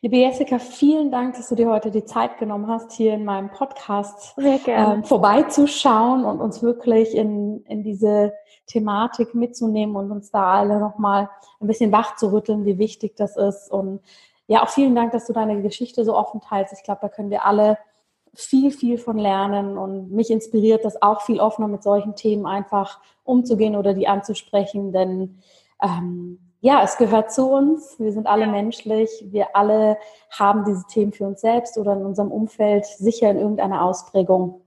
[0.00, 3.50] Liebe Jessica, vielen Dank, dass du dir heute die Zeit genommen hast, hier in meinem
[3.50, 8.32] Podcast ähm, vorbeizuschauen und uns wirklich in, in diese
[8.66, 11.28] Thematik mitzunehmen und uns da alle nochmal
[11.60, 13.70] ein bisschen wach zu rütteln, wie wichtig das ist.
[13.70, 14.00] Und
[14.46, 16.72] ja, auch vielen Dank, dass du deine Geschichte so offen teilst.
[16.72, 17.76] Ich glaube, da können wir alle
[18.34, 23.00] viel, viel von lernen und mich inspiriert das auch viel offener mit solchen Themen einfach
[23.24, 25.40] umzugehen oder die anzusprechen, denn
[25.82, 27.98] ähm, ja, es gehört zu uns.
[27.98, 29.08] Wir sind alle menschlich.
[29.30, 29.96] Wir alle
[30.30, 34.60] haben diese Themen für uns selbst oder in unserem Umfeld sicher in irgendeiner Ausprägung.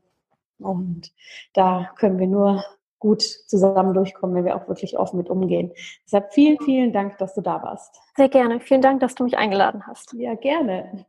[0.59, 1.11] Und
[1.53, 2.63] da können wir nur
[2.99, 5.71] gut zusammen durchkommen, wenn wir auch wirklich offen mit umgehen.
[6.05, 7.99] Deshalb vielen, vielen Dank, dass du da warst.
[8.15, 8.59] Sehr gerne.
[8.59, 10.13] Vielen Dank, dass du mich eingeladen hast.
[10.13, 11.05] Ja, gerne.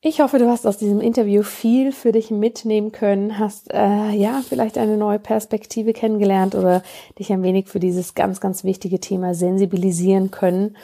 [0.00, 4.42] Ich hoffe, du hast aus diesem Interview viel für dich mitnehmen können, hast äh, ja
[4.48, 6.84] vielleicht eine neue Perspektive kennengelernt oder
[7.18, 10.76] dich ein wenig für dieses ganz, ganz wichtige Thema sensibilisieren können.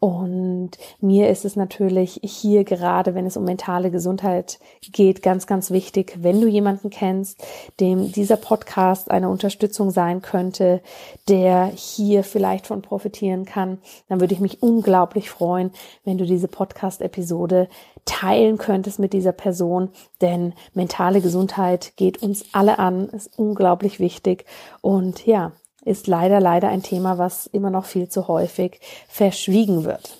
[0.00, 0.70] Und
[1.02, 6.16] mir ist es natürlich hier gerade, wenn es um mentale Gesundheit geht, ganz, ganz wichtig,
[6.22, 7.38] wenn du jemanden kennst,
[7.80, 10.80] dem dieser Podcast eine Unterstützung sein könnte,
[11.28, 13.76] der hier vielleicht von profitieren kann,
[14.08, 15.70] dann würde ich mich unglaublich freuen,
[16.04, 17.68] wenn du diese Podcast-Episode
[18.06, 19.90] teilen könntest mit dieser Person,
[20.22, 24.46] denn mentale Gesundheit geht uns alle an, ist unglaublich wichtig.
[24.80, 25.52] Und ja,
[25.84, 30.16] ist leider, leider ein Thema, was immer noch viel zu häufig verschwiegen wird.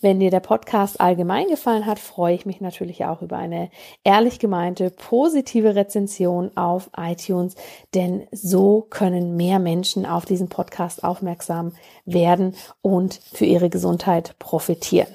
[0.00, 3.70] Wenn dir der Podcast allgemein gefallen hat, freue ich mich natürlich auch über eine
[4.04, 7.54] ehrlich gemeinte, positive Rezension auf iTunes,
[7.94, 11.72] denn so können mehr Menschen auf diesen Podcast aufmerksam
[12.04, 15.08] werden und für ihre Gesundheit profitieren.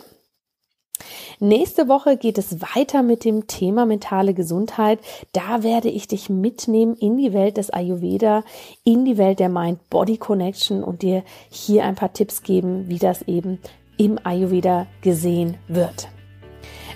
[1.40, 5.00] Nächste Woche geht es weiter mit dem Thema mentale Gesundheit.
[5.34, 8.44] Da werde ich dich mitnehmen in die Welt des Ayurveda,
[8.84, 13.60] in die Welt der Mind-Body-Connection und dir hier ein paar Tipps geben, wie das eben
[13.98, 16.10] im Ayurveda gesehen wird.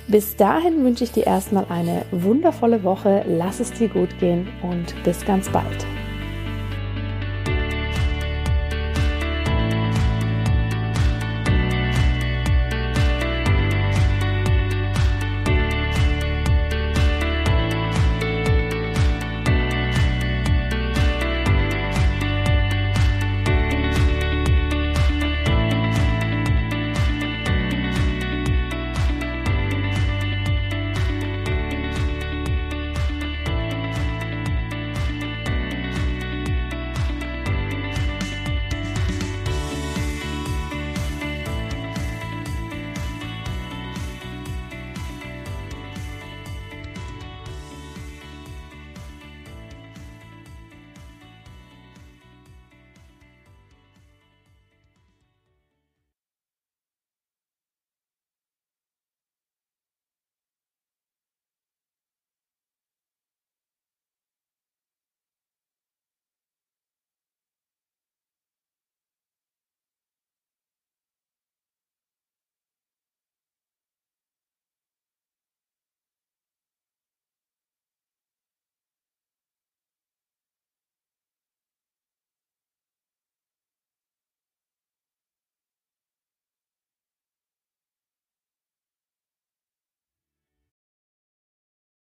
[0.08, 3.26] Bis dahin wünsche ich dir erstmal eine wundervolle Woche.
[3.28, 5.86] Lass es dir gut gehen und bis ganz bald.